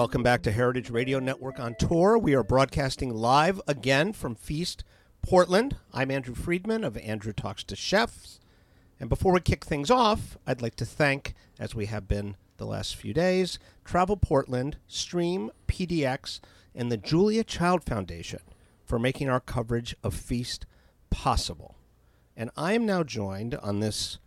Welcome 0.00 0.22
back 0.22 0.40
to 0.44 0.50
Heritage 0.50 0.88
Radio 0.88 1.18
Network 1.18 1.60
on 1.60 1.74
tour. 1.74 2.16
We 2.16 2.34
are 2.34 2.42
broadcasting 2.42 3.12
live 3.12 3.60
again 3.68 4.14
from 4.14 4.34
Feast, 4.34 4.82
Portland. 5.20 5.76
I'm 5.92 6.10
Andrew 6.10 6.34
Friedman 6.34 6.84
of 6.84 6.96
Andrew 6.96 7.34
Talks 7.34 7.62
to 7.64 7.76
Chefs. 7.76 8.40
And 8.98 9.10
before 9.10 9.34
we 9.34 9.40
kick 9.40 9.62
things 9.62 9.90
off, 9.90 10.38
I'd 10.46 10.62
like 10.62 10.74
to 10.76 10.86
thank, 10.86 11.34
as 11.58 11.74
we 11.74 11.84
have 11.84 12.08
been 12.08 12.36
the 12.56 12.64
last 12.64 12.96
few 12.96 13.12
days, 13.12 13.58
Travel 13.84 14.16
Portland, 14.16 14.78
Stream, 14.86 15.50
PDX, 15.68 16.40
and 16.74 16.90
the 16.90 16.96
Julia 16.96 17.44
Child 17.44 17.84
Foundation 17.84 18.40
for 18.86 18.98
making 18.98 19.28
our 19.28 19.38
coverage 19.38 19.94
of 20.02 20.14
Feast 20.14 20.64
possible. 21.10 21.76
And 22.34 22.48
I 22.56 22.72
am 22.72 22.86
now 22.86 23.02
joined 23.02 23.54
on 23.56 23.80
this 23.80 24.18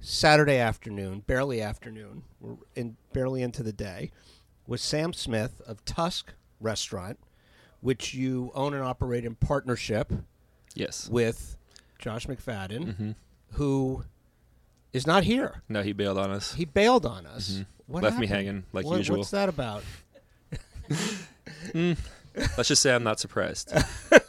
Saturday 0.00 0.58
afternoon, 0.58 1.20
barely 1.20 1.62
afternoon, 1.62 2.24
we're 2.40 2.56
in, 2.74 2.98
barely 3.14 3.42
into 3.42 3.62
the 3.62 3.72
day, 3.72 4.10
with 4.68 4.80
Sam 4.80 5.12
Smith 5.12 5.60
of 5.66 5.84
Tusk 5.84 6.34
Restaurant, 6.60 7.18
which 7.80 8.14
you 8.14 8.52
own 8.54 8.72
and 8.74 8.82
operate 8.84 9.24
in 9.24 9.34
partnership 9.34 10.12
Yes. 10.74 11.08
with 11.08 11.56
Josh 11.98 12.26
McFadden, 12.26 12.84
Mm-hmm. 12.86 13.10
who 13.54 14.04
is 14.92 15.06
not 15.06 15.24
here. 15.24 15.62
No, 15.68 15.82
he 15.82 15.92
bailed 15.92 16.18
on 16.18 16.30
us. 16.30 16.54
He 16.54 16.64
bailed 16.64 17.04
on 17.06 17.26
us. 17.26 17.50
Mm-hmm. 17.88 17.94
Left 17.96 18.18
me 18.18 18.26
hanging 18.26 18.64
like 18.72 18.84
What- 18.84 18.98
usual. 18.98 19.18
What's 19.18 19.30
that 19.32 19.48
about? 19.48 19.82
Let's 22.56 22.68
just 22.68 22.82
say 22.82 22.94
I'm 22.94 23.02
not 23.02 23.18
surprised, 23.18 23.72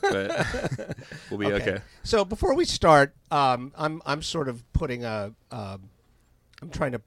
but 0.02 0.96
we'll 1.30 1.40
be 1.40 1.46
okay. 1.54 1.80
So 2.04 2.26
before 2.26 2.56
we 2.56 2.66
start, 2.66 3.14
um, 3.30 3.72
I'm 3.78 4.02
I'm 4.06 4.22
sort 4.24 4.48
of 4.50 4.64
putting 4.74 5.04
a 5.06 5.34
um, 5.52 5.90
I'm 6.62 6.70
trying 6.72 6.94
to 6.94 7.02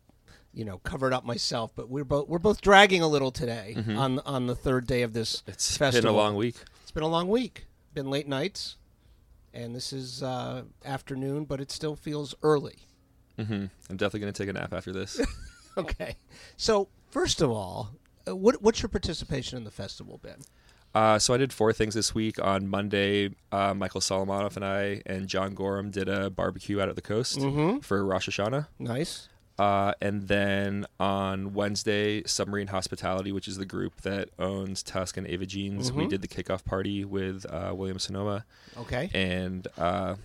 you 0.55 0.65
know 0.65 0.79
covered 0.79 1.13
up 1.13 1.25
myself, 1.25 1.73
but 1.75 1.89
we're 1.89 2.05
both 2.05 2.29
we're 2.29 2.39
both 2.39 2.61
dragging 2.61 3.03
a 3.03 3.09
little 3.09 3.31
today 3.31 3.75
on 3.97 4.19
on 4.21 4.47
the 4.47 4.55
third 4.55 4.87
day 4.87 5.03
of 5.03 5.13
this 5.13 5.37
Mm-hmm. 5.43 5.51
It's 5.53 5.77
festival. 5.77 6.09
been 6.11 6.15
a 6.15 6.17
long 6.23 6.37
week. 6.37 6.57
It's 6.83 6.91
been 6.91 7.03
a 7.03 7.09
long 7.09 7.29
week. 7.29 7.67
Been 7.95 8.11
late 8.11 8.27
nights, 8.29 8.77
and 9.53 9.75
this 9.75 9.93
is 9.93 10.23
uh, 10.23 10.63
afternoon, 10.85 11.45
but 11.45 11.61
it 11.61 11.71
still 11.71 11.97
feels 11.97 12.35
early. 12.43 12.87
hmm 13.37 13.67
I'm 13.91 13.97
definitely 13.97 14.21
gonna 14.21 14.33
take 14.33 14.49
a 14.49 14.53
nap 14.53 14.73
after 14.73 14.93
this. 14.93 15.21
Okay. 15.79 16.17
So 16.59 16.89
first 17.09 17.41
of 17.41 17.51
all, 17.51 17.93
uh, 18.29 18.37
what 18.37 18.61
what's 18.63 18.83
your 18.83 18.91
participation 18.91 19.57
in 19.57 19.65
the 19.65 19.71
festival 19.71 20.19
been? 20.19 20.43
Uh, 20.95 21.19
so 21.19 21.33
I 21.33 21.39
did 21.39 21.51
four 21.51 21.73
things 21.73 21.95
this 21.95 22.15
week. 22.15 22.39
On 22.45 22.69
Monday, 22.69 23.31
uh, 23.51 23.73
Michael 23.73 24.03
Solomonov 24.03 24.57
and 24.57 24.65
I 24.67 25.01
and 25.07 25.29
John 25.29 25.55
Gorham 25.55 25.91
did 25.91 26.11
a 26.11 26.29
barbecue 26.29 26.79
out 26.79 26.91
at 26.91 26.95
the 26.97 27.01
coast 27.01 27.39
Mm-hmm. 27.39 27.79
for 27.79 28.05
Rosh 28.05 28.29
Hashanah. 28.29 28.67
Nice. 28.79 29.29
Uh, 29.59 29.93
and 30.01 30.29
then 30.29 30.87
on 30.99 31.53
Wednesday, 31.55 32.23
Submarine 32.25 32.69
Hospitality, 32.69 33.33
which 33.33 33.47
is 33.47 33.59
the 33.59 33.67
group 33.67 34.01
that 34.01 34.31
owns 34.39 34.83
Tusk 34.83 35.17
and 35.17 35.27
Ava 35.27 35.47
Gene's, 35.47 35.93
we 35.93 36.05
Mhm. 36.05 36.09
did 36.09 36.23
the 36.23 36.29
kickoff 36.29 36.65
party 36.65 37.05
with 37.05 37.45
uh, 37.51 37.73
Williams 37.75 38.05
Sonoma. 38.05 38.45
Okay. 38.79 39.11
And 39.15 39.69
uh, 39.77 40.17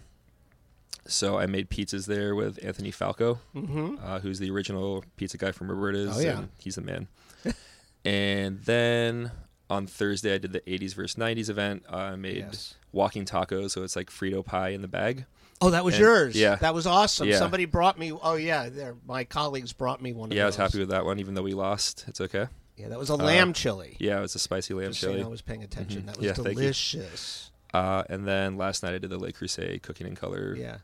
so 1.05 1.37
I 1.37 1.45
made 1.45 1.69
pizzas 1.69 2.05
there 2.07 2.35
with 2.35 2.57
Anthony 2.63 2.91
Falco, 2.91 3.39
Mm-hmm. 3.55 3.95
uh, 4.01 4.19
who's 4.19 4.39
the 4.39 4.49
original 4.49 5.03
pizza 5.17 5.37
guy 5.37 5.51
from 5.51 5.69
Roberta's. 5.69 6.17
Oh, 6.17 6.19
yeah. 6.21 6.39
and 6.39 6.49
he's 6.57 6.75
the 6.75 6.81
man. 6.81 7.07
and 8.05 8.61
then 8.63 9.31
on 9.69 9.87
Thursday, 9.87 10.33
I 10.35 10.37
did 10.37 10.53
the 10.53 10.61
80s 10.61 10.93
versus 10.95 11.15
90s 11.17 11.49
event. 11.49 11.83
Uh, 11.91 11.97
I 11.97 12.15
made 12.15 12.37
Yes. 12.37 12.75
walking 12.93 13.25
tacos, 13.25 13.71
so 13.71 13.83
it's 13.83 13.95
like 13.97 14.09
Frito 14.09 14.43
pie 14.43 14.69
in 14.69 14.81
the 14.81 14.87
bag. 14.87 15.25
Oh, 15.59 15.71
that 15.71 15.83
was 15.83 15.95
And- 15.95 16.01
yours. 16.03 16.35
yeah. 16.35 16.55
That 16.55 16.73
was 16.73 16.85
awesome. 16.85 17.27
Yeah. 17.27 17.39
Somebody 17.39 17.65
brought 17.65 17.97
me. 17.97 18.11
Oh 18.11 18.35
yeah, 18.35 18.69
there. 18.69 18.95
My 19.05 19.23
colleagues 19.23 19.73
brought 19.73 20.01
me 20.01 20.13
one 20.13 20.31
of 20.31 20.37
Yeah, 20.37 20.43
I 20.43 20.45
was 20.47 20.55
those. 20.57 20.71
happy 20.71 20.79
with 20.79 20.89
that 20.89 21.03
one, 21.05 21.19
even 21.19 21.33
though 21.33 21.41
we 21.43 21.53
lost. 21.53 22.05
It's 22.07 22.21
okay. 22.21 22.47
Yeah, 22.75 22.89
that 22.89 22.99
was 22.99 23.09
a 23.09 23.15
lamb 23.15 23.53
chili. 23.53 23.97
Yeah, 23.99 24.19
it 24.19 24.21
was 24.21 24.35
a 24.35 24.39
spicy 24.39 24.75
lamb 24.75 24.89
Just 24.89 24.99
chili. 25.01 25.19
know 25.21 25.25
I 25.25 25.29
was 25.29 25.41
paying 25.41 25.63
attention. 25.63 26.03
Mhm. 26.03 26.05
That 26.05 26.17
was 26.17 26.25
Yeah, 26.27 26.33
delicious. 26.33 27.51
Uh, 27.73 28.03
and 28.09 28.27
then 28.27 28.55
last 28.57 28.83
night 28.83 28.93
I 28.93 28.97
did 28.99 29.09
the 29.09 29.17
Le 29.17 29.31
Creuset 29.33 29.81
cooking 29.81 30.05
in 30.07 30.15
color. 30.15 30.55
Yeah. 30.55 30.77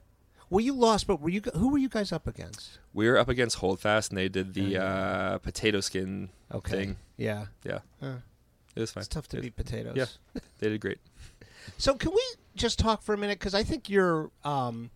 Well, 0.50 0.60
you 0.60 0.74
lost, 0.74 1.08
but 1.08 1.22
were 1.22 1.30
you? 1.30 1.42
Who 1.56 1.70
were 1.70 1.78
you 1.78 1.90
guys 1.90 2.12
up 2.12 2.28
against? 2.28 2.80
We 2.94 3.08
were 3.08 3.18
up 3.18 3.30
against 3.30 3.58
Holdfast, 3.58 4.10
and 4.12 4.18
they 4.18 4.28
did 4.30 4.54
the 4.54 4.78
uh, 4.78 5.38
potato 5.40 5.80
skin 5.82 6.30
Okay. 6.54 6.72
thing. 6.72 6.98
Yeah. 7.18 7.46
Yeah, 7.64 7.80
Huh. 8.02 8.18
it 8.76 8.80
was 8.80 8.92
fine. 8.92 9.02
It's 9.02 9.08
tough 9.08 9.28
to 9.30 9.38
It- 9.38 9.42
beat 9.42 9.56
potatoes. 9.56 9.96
Yeah. 9.96 10.06
They 10.60 10.70
did 10.70 10.82
great. 10.82 10.98
So 11.78 11.96
can 11.96 12.12
we 12.12 12.22
just 12.56 12.80
talk 12.80 13.02
for 13.02 13.14
a 13.14 13.18
minute? 13.18 13.40
Because 13.40 13.54
I 13.54 13.64
think 13.64 13.90
your 13.90 14.32
um, 14.44 14.92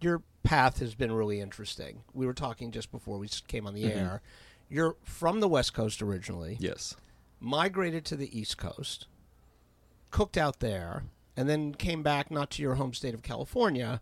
your 0.00 0.22
path 0.42 0.78
has 0.80 0.94
been 0.94 1.12
really 1.12 1.40
interesting. 1.40 2.02
We 2.12 2.26
were 2.26 2.34
talking 2.34 2.70
just 2.70 2.90
before 2.92 3.18
we 3.18 3.28
came 3.46 3.66
on 3.66 3.74
the 3.74 3.84
Mhm. 3.84 3.96
air. 3.96 4.22
You're 4.68 4.96
from 5.02 5.40
the 5.40 5.48
West 5.48 5.72
Coast 5.72 6.02
originally, 6.02 6.56
Yes. 6.60 6.96
migrated 7.40 8.04
to 8.06 8.16
the 8.16 8.36
East 8.38 8.58
Coast, 8.58 9.06
cooked 10.10 10.36
out 10.36 10.60
there, 10.60 11.04
and 11.36 11.48
then 11.48 11.74
came 11.74 12.02
back 12.02 12.30
not 12.30 12.50
to 12.52 12.62
your 12.62 12.74
home 12.74 12.92
state 12.92 13.14
of 13.14 13.22
California, 13.22 14.00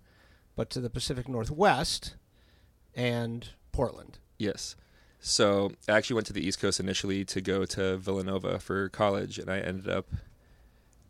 but 0.56 0.69
to 0.71 0.81
the 0.81 0.91
Pacific 0.91 1.28
Northwest 1.28 2.16
and 2.94 3.50
Portland. 3.71 4.19
Yes. 4.38 4.77
So 5.21 5.72
I 5.88 5.93
actually 5.93 6.15
went 6.15 6.27
to 6.28 6.32
the 6.32 6.44
East 6.47 6.59
Coast 6.59 6.81
initially 6.81 7.25
to 7.27 7.41
go 7.41 7.65
to 7.66 7.97
Villanova 7.97 8.59
for 8.59 8.88
college, 8.88 9.38
and 9.38 9.49
I 9.49 9.61
ended 9.61 9.88
up 9.88 10.09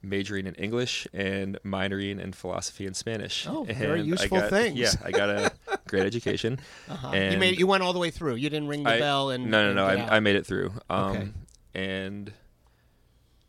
majoring 0.03 0.47
in 0.47 0.55
English 0.57 1.07
and 1.13 1.59
minoring 1.65 2.19
in 2.21 2.33
philosophy 2.33 2.87
and 2.87 2.97
Spanish. 2.97 3.47
Oh, 3.49 3.65
and 3.65 3.77
very 3.77 4.03
useful 4.03 4.41
got- 4.41 4.51
things. 4.51 4.79
Yeah, 4.79 4.93
I 5.05 5.11
got 5.13 5.31
a 5.31 5.53
great 5.89 6.05
education. 6.05 6.59
Uh-huh. 6.89 7.13
you 7.17 7.39
made 7.39 7.59
you 7.59 7.67
went 7.67 7.83
all 7.83 7.93
the 7.93 7.99
way 8.01 8.11
through. 8.11 8.35
You 8.37 8.51
didn't 8.51 8.69
ring 8.69 8.83
the 8.83 8.91
I- 8.95 8.99
bell 8.99 9.31
and 9.31 9.51
no, 9.51 9.73
no, 9.73 9.75
no. 9.75 9.87
I. 9.87 10.17
I 10.17 10.21
made 10.21 10.37
it 10.37 10.45
through. 10.47 10.73
Um, 10.91 11.11
Okay. 11.17 11.29
and 11.75 12.33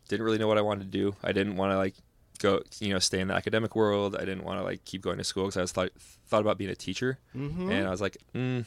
didn't 0.10 0.26
really 0.26 0.38
know 0.38 0.48
what 0.48 0.58
I 0.58 0.62
wanted 0.62 0.92
to 0.92 0.98
do. 0.98 1.16
I 1.24 1.32
didn't 1.32 1.56
want 1.56 1.72
to 1.72 1.78
like 1.78 1.96
go, 2.40 2.62
you 2.80 2.90
know, 2.94 3.00
stay 3.00 3.20
in 3.20 3.30
the 3.30 3.34
academic 3.34 3.76
world. 3.76 4.16
I 4.16 4.20
didn't 4.26 4.44
want 4.44 4.60
to 4.60 4.64
like 4.64 4.84
keep 4.86 5.02
going 5.02 5.18
to 5.18 5.24
school 5.24 5.46
because 5.46 5.58
I 5.58 5.62
was 5.62 5.72
thought 5.72 5.90
thought 6.28 6.42
about 6.42 6.58
being 6.58 6.70
a 6.70 6.76
teacher, 6.76 7.18
Mhm. 7.36 7.72
and 7.72 7.88
I 7.88 7.92
was 7.92 8.02
like, 8.02 8.18
mm, 8.36 8.66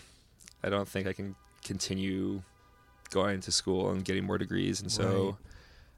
I 0.62 0.69
don't 0.69 0.88
think 0.88 1.06
I 1.06 1.12
can 1.12 1.35
continue 1.65 2.43
going 3.11 3.41
to 3.41 3.53
school 3.53 3.91
and 3.91 4.05
getting 4.05 4.25
more 4.25 4.38
degrees. 4.38 4.81
And 4.81 4.91
so 4.91 5.25
Right. 5.25 5.35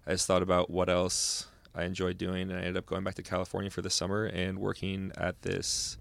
I 0.06 0.10
just 0.12 0.26
thought 0.26 0.42
about 0.42 0.70
what 0.70 0.88
else 0.88 1.46
I 1.78 1.84
enjoyed 1.84 2.18
doing, 2.18 2.50
and 2.50 2.54
I 2.58 2.62
ended 2.62 2.76
up 2.76 2.86
going 2.86 3.04
back 3.04 3.14
to 3.14 3.22
California 3.22 3.70
for 3.70 3.82
the 3.82 3.90
summer 3.90 4.24
and 4.26 4.58
working 4.58 5.12
at 5.16 5.42
this. 5.42 5.96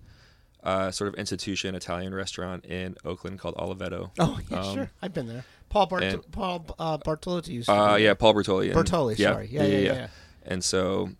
Uh, 0.63 0.91
sort 0.91 1.07
of 1.07 1.13
institution 1.15 1.75
Italian 1.75 2.13
restaurant 2.13 2.65
in 2.65 2.95
Oakland 3.06 3.39
called 3.39 3.56
Oliveto. 3.56 4.09
Oh 4.19 4.38
yeah, 4.50 4.59
Um, 4.59 4.74
sure. 4.75 4.91
I've 5.01 5.13
been 5.13 5.27
there. 5.27 5.45
Paul 5.69 5.85
Bart- 5.85 6.03
and- 6.03 6.31
Paul 6.31 6.65
uh, 6.79 6.97
Bartolotti 6.97 7.50
used 7.50 7.69
to. 7.69 7.74
Uh, 7.75 7.95
yeah. 7.95 8.15
Paul 8.15 8.33
Bertolli. 8.33 8.71
and- 8.71 8.75
Bertolli. 8.75 9.15
Sorry. 9.18 9.47
Yeah, 9.50 9.63
yeah, 9.63 9.77
yeah. 9.77 9.94
yeah. 9.94 10.07
And 10.45 10.63
so, 10.63 11.12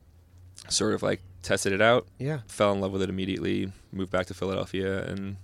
sort 0.70 0.96
of 0.96 1.04
like 1.04 1.22
tested 1.44 1.72
it 1.72 1.82
out, 1.82 2.08
Yeah. 2.18 2.40
fell 2.48 2.74
in 2.74 2.82
love 2.82 2.92
with 2.92 3.02
it 3.04 3.10
immediately, 3.10 3.72
moved 3.94 4.12
back 4.12 4.26
to 4.26 4.34
Philadelphia, 4.34 5.06
and 5.06 5.38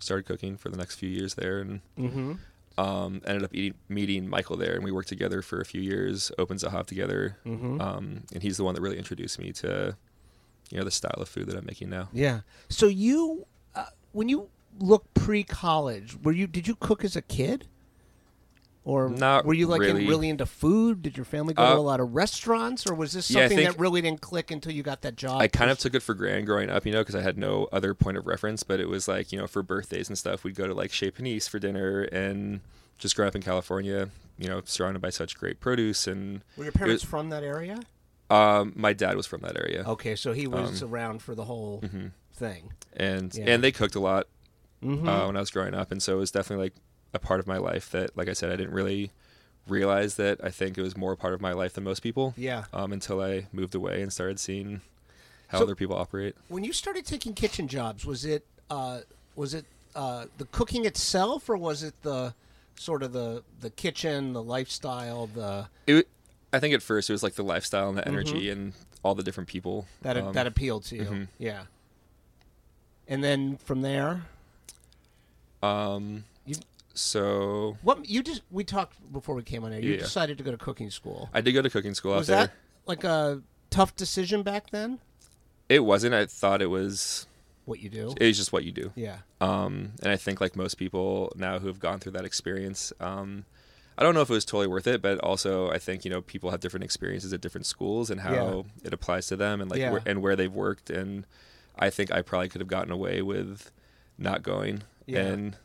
started 0.00 0.24
cooking 0.26 0.56
for 0.56 0.70
the 0.70 0.76
next 0.78 0.96
few 0.96 1.08
years 1.10 1.34
there, 1.34 1.60
and 1.60 1.80
Mm-hmm. 1.98 2.32
Um, 2.76 3.20
ended 3.26 3.44
up 3.44 3.54
eating, 3.54 3.74
meeting 3.88 4.28
Michael 4.28 4.56
there, 4.56 4.74
and 4.74 4.82
we 4.84 4.90
worked 4.90 5.08
together 5.08 5.42
for 5.42 5.60
a 5.60 5.64
few 5.64 5.80
years, 5.80 6.32
opened 6.38 6.60
Zahav 6.60 6.86
together, 6.86 7.38
Mm-hmm. 7.46 7.80
um, 7.80 8.22
and 8.32 8.42
he's 8.42 8.56
the 8.56 8.64
one 8.64 8.74
that 8.74 8.80
really 8.80 8.98
introduced 8.98 9.38
me 9.38 9.52
to, 9.52 9.96
you 10.70 10.78
know, 10.78 10.84
the 10.84 10.90
style 10.90 11.20
of 11.22 11.28
food 11.28 11.46
that 11.46 11.56
I'm 11.56 11.66
making 11.66 11.90
now. 11.90 12.08
Yeah. 12.12 12.40
So 12.68 12.86
you, 12.86 13.46
uh, 13.74 13.86
when 14.12 14.28
you 14.28 14.48
look 14.80 15.04
pre-college, 15.14 16.16
were 16.22 16.32
you 16.32 16.46
did 16.46 16.66
you 16.66 16.74
cook 16.74 17.04
as 17.04 17.14
a 17.16 17.22
kid, 17.22 17.68
or 18.84 19.08
Not 19.08 19.44
were 19.46 19.54
you 19.54 19.66
like 19.66 19.80
in, 19.82 19.96
really. 19.96 20.06
really 20.06 20.28
into 20.28 20.44
food? 20.46 21.00
Did 21.02 21.16
your 21.16 21.24
family 21.24 21.54
go 21.54 21.62
to 21.64 21.72
Uh, 21.72 21.76
a 21.76 21.80
lot 21.80 22.00
of 22.00 22.14
restaurants, 22.14 22.86
or 22.86 22.94
was 22.94 23.12
this 23.12 23.30
yeah, 23.30 23.42
something 23.42 23.58
think- 23.58 23.70
that 23.72 23.80
really 23.80 24.02
didn't 24.02 24.20
click 24.20 24.50
until 24.50 24.72
you 24.72 24.82
got 24.82 25.00
that 25.02 25.16
job? 25.16 25.40
I 25.40 25.48
kind 25.48 25.70
of 25.70 25.78
took 25.78 25.94
it 25.94 26.00
for 26.00 26.14
granted 26.14 26.46
growing 26.46 26.68
up, 26.70 26.84
you 26.84 26.92
know, 26.92 27.00
because 27.00 27.14
I 27.14 27.22
had 27.22 27.38
no 27.38 27.68
other 27.72 27.94
point 27.94 28.16
of 28.18 28.26
reference. 28.26 28.62
But 28.62 28.80
it 28.80 28.88
was 28.88 29.08
like, 29.08 29.32
you 29.32 29.38
know, 29.38 29.46
for 29.46 29.62
birthdays 29.62 30.08
and 30.08 30.18
stuff, 30.18 30.44
we'd 30.44 30.54
go 30.54 30.66
to 30.66 30.74
like 30.74 30.92
Chez 30.92 31.10
Panisse 31.12 31.48
for 31.48 31.58
dinner, 31.58 32.02
and 32.02 32.60
just 32.98 33.16
growing 33.16 33.28
up 33.28 33.34
in 33.36 33.42
California, 33.42 34.10
you 34.38 34.48
know, 34.48 34.60
surrounded 34.64 35.00
by 35.00 35.10
such 35.10 35.36
great 35.36 35.60
produce, 35.60 36.06
and 36.06 36.42
Were 36.56 36.64
your 36.64 36.72
parents 36.72 37.02
it- 37.02 37.06
from 37.06 37.30
that 37.30 37.42
area? 37.42 37.80
um, 38.30 38.72
my 38.76 38.92
dad 38.92 39.16
was 39.16 39.26
from 39.26 39.40
that 39.42 39.56
area, 39.56 39.84
Okay, 39.86 40.14
so 40.16 40.32
he 40.32 40.46
was 40.46 40.82
Um, 40.82 40.90
around 40.92 41.22
for 41.22 41.34
the 41.34 41.44
whole 41.44 41.80
mhm. 41.82 42.12
thing. 42.34 42.72
and 42.96 43.34
Yeah. 43.34 43.44
and 43.46 43.62
they 43.64 43.72
cooked 43.72 43.94
a 43.94 44.00
lot 44.00 44.26
Mm-hmm. 44.82 45.08
uh, 45.08 45.26
when 45.26 45.36
I 45.36 45.40
was 45.40 45.50
growing 45.50 45.72
up, 45.74 45.90
and 45.90 46.02
so 46.02 46.16
it 46.16 46.18
was 46.20 46.30
definitely 46.30 46.66
like 46.66 46.74
a 47.14 47.18
part 47.18 47.40
of 47.40 47.46
my 47.46 47.56
life 47.56 47.90
that, 47.92 48.16
like 48.16 48.28
I 48.28 48.32
said, 48.34 48.50
I 48.52 48.56
didn't 48.56 48.74
really 48.74 49.10
realize 49.68 50.16
that. 50.16 50.38
I 50.44 50.50
think 50.50 50.76
it 50.76 50.82
was 50.82 50.96
more 50.96 51.12
a 51.12 51.16
part 51.16 51.32
of 51.32 51.40
my 51.40 51.52
life 51.52 51.72
than 51.74 51.84
most 51.84 52.00
people. 52.00 52.34
yeah. 52.36 52.64
Um, 52.72 52.92
until 52.92 53.20
I 53.22 53.46
moved 53.52 53.74
away 53.74 54.02
and 54.02 54.12
started 54.12 54.38
seeing 54.40 54.80
how 55.48 55.58
So- 55.58 55.64
other 55.64 55.74
people 55.74 55.96
operate. 55.96 56.34
When 56.48 56.64
you 56.64 56.72
started 56.72 57.06
taking 57.06 57.32
kitchen 57.34 57.68
jobs, 57.68 58.04
was 58.04 58.24
it 58.24 58.44
uh, 58.70 59.00
was 59.36 59.54
it 59.54 59.64
uh, 59.94 60.26
the 60.38 60.44
cooking 60.46 60.84
itself, 60.84 61.48
or 61.48 61.56
was 61.56 61.82
it 61.82 61.94
the 62.02 62.34
sort 62.76 63.02
of 63.02 63.12
the 63.12 63.42
the 63.60 63.70
kitchen, 63.70 64.32
the 64.32 64.42
lifestyle, 64.42 65.28
the 65.28 65.68
It, 65.86 66.08
I 66.52 66.58
think 66.60 66.74
at 66.74 66.82
first 66.82 67.08
it 67.08 67.12
was 67.12 67.22
like 67.22 67.34
the 67.34 67.44
lifestyle 67.44 67.88
and 67.88 67.96
the 67.98 68.06
energy 68.08 68.50
and 68.50 68.72
all 69.04 69.14
the 69.14 69.22
different 69.22 69.48
people 69.48 69.86
that 70.02 70.16
um, 70.16 70.32
that 70.32 70.46
appealed 70.46 70.84
to 70.86 70.96
you? 70.96 71.02
mhm. 71.04 71.28
Yeah. 71.38 71.64
And 73.06 73.22
then 73.22 73.56
from 73.58 73.82
there, 73.82 74.22
Um, 75.62 76.24
so 76.94 77.76
what 77.82 78.08
you 78.08 78.22
just 78.22 78.42
we 78.50 78.64
talked 78.64 78.96
before 79.12 79.34
we 79.34 79.42
came 79.42 79.64
on 79.64 79.72
air. 79.72 79.80
You 79.80 79.92
Yeah. 79.94 79.98
decided 79.98 80.38
to 80.38 80.44
go 80.44 80.50
to 80.50 80.56
cooking 80.56 80.90
school. 80.90 81.28
I 81.34 81.40
did 81.40 81.52
go 81.52 81.62
to 81.62 81.70
cooking 81.70 81.94
school 81.94 82.12
was 82.14 82.30
out 82.30 82.34
there. 82.36 82.46
that 82.46 82.54
like 82.86 83.04
a 83.04 83.42
tough 83.70 83.94
decision 83.96 84.42
back 84.42 84.70
then? 84.70 85.00
It 85.68 85.80
wasn't. 85.80 86.14
I 86.14 86.26
thought 86.26 86.62
it 86.62 86.66
was. 86.70 87.26
What 87.64 87.80
you 87.80 87.88
do? 87.88 88.14
It 88.20 88.26
was 88.26 88.36
just 88.36 88.52
what 88.52 88.64
you 88.64 88.72
do. 88.72 88.92
yeah. 88.94 89.18
Um, 89.40 89.92
and 90.02 90.12
I 90.12 90.16
think 90.16 90.40
like 90.40 90.54
most 90.54 90.74
people 90.74 91.32
now 91.34 91.58
who 91.58 91.66
have 91.68 91.80
gone 91.80 91.98
through 91.98 92.12
that 92.12 92.24
experience, 92.26 92.92
um, 93.00 93.46
I 93.96 94.02
don't 94.02 94.14
know 94.14 94.20
if 94.20 94.28
it 94.28 94.34
was 94.34 94.44
totally 94.44 94.66
worth 94.66 94.86
it, 94.86 95.00
but 95.00 95.18
also 95.20 95.70
I 95.70 95.78
think 95.78 96.04
you 96.04 96.10
know 96.10 96.20
people 96.20 96.50
have 96.50 96.60
different 96.60 96.84
experiences 96.84 97.32
at 97.32 97.40
different 97.40 97.64
schools 97.66 98.10
and 98.10 98.20
how 98.20 98.66
it 98.84 98.92
applies 98.92 99.26
to 99.28 99.36
them 99.36 99.60
and 99.62 99.70
like 99.70 99.80
Yeah. 99.80 99.92
where, 99.92 100.02
and 100.04 100.20
where 100.20 100.36
they've 100.36 100.52
worked. 100.52 100.90
And 100.90 101.24
I 101.78 101.88
think 101.90 102.12
I 102.12 102.20
probably 102.20 102.50
could 102.50 102.60
have 102.60 102.68
gotten 102.68 102.92
away 102.92 103.22
with 103.22 103.70
not 104.18 104.42
going. 104.42 104.82
Yeah. 105.06 105.20
And 105.20 105.56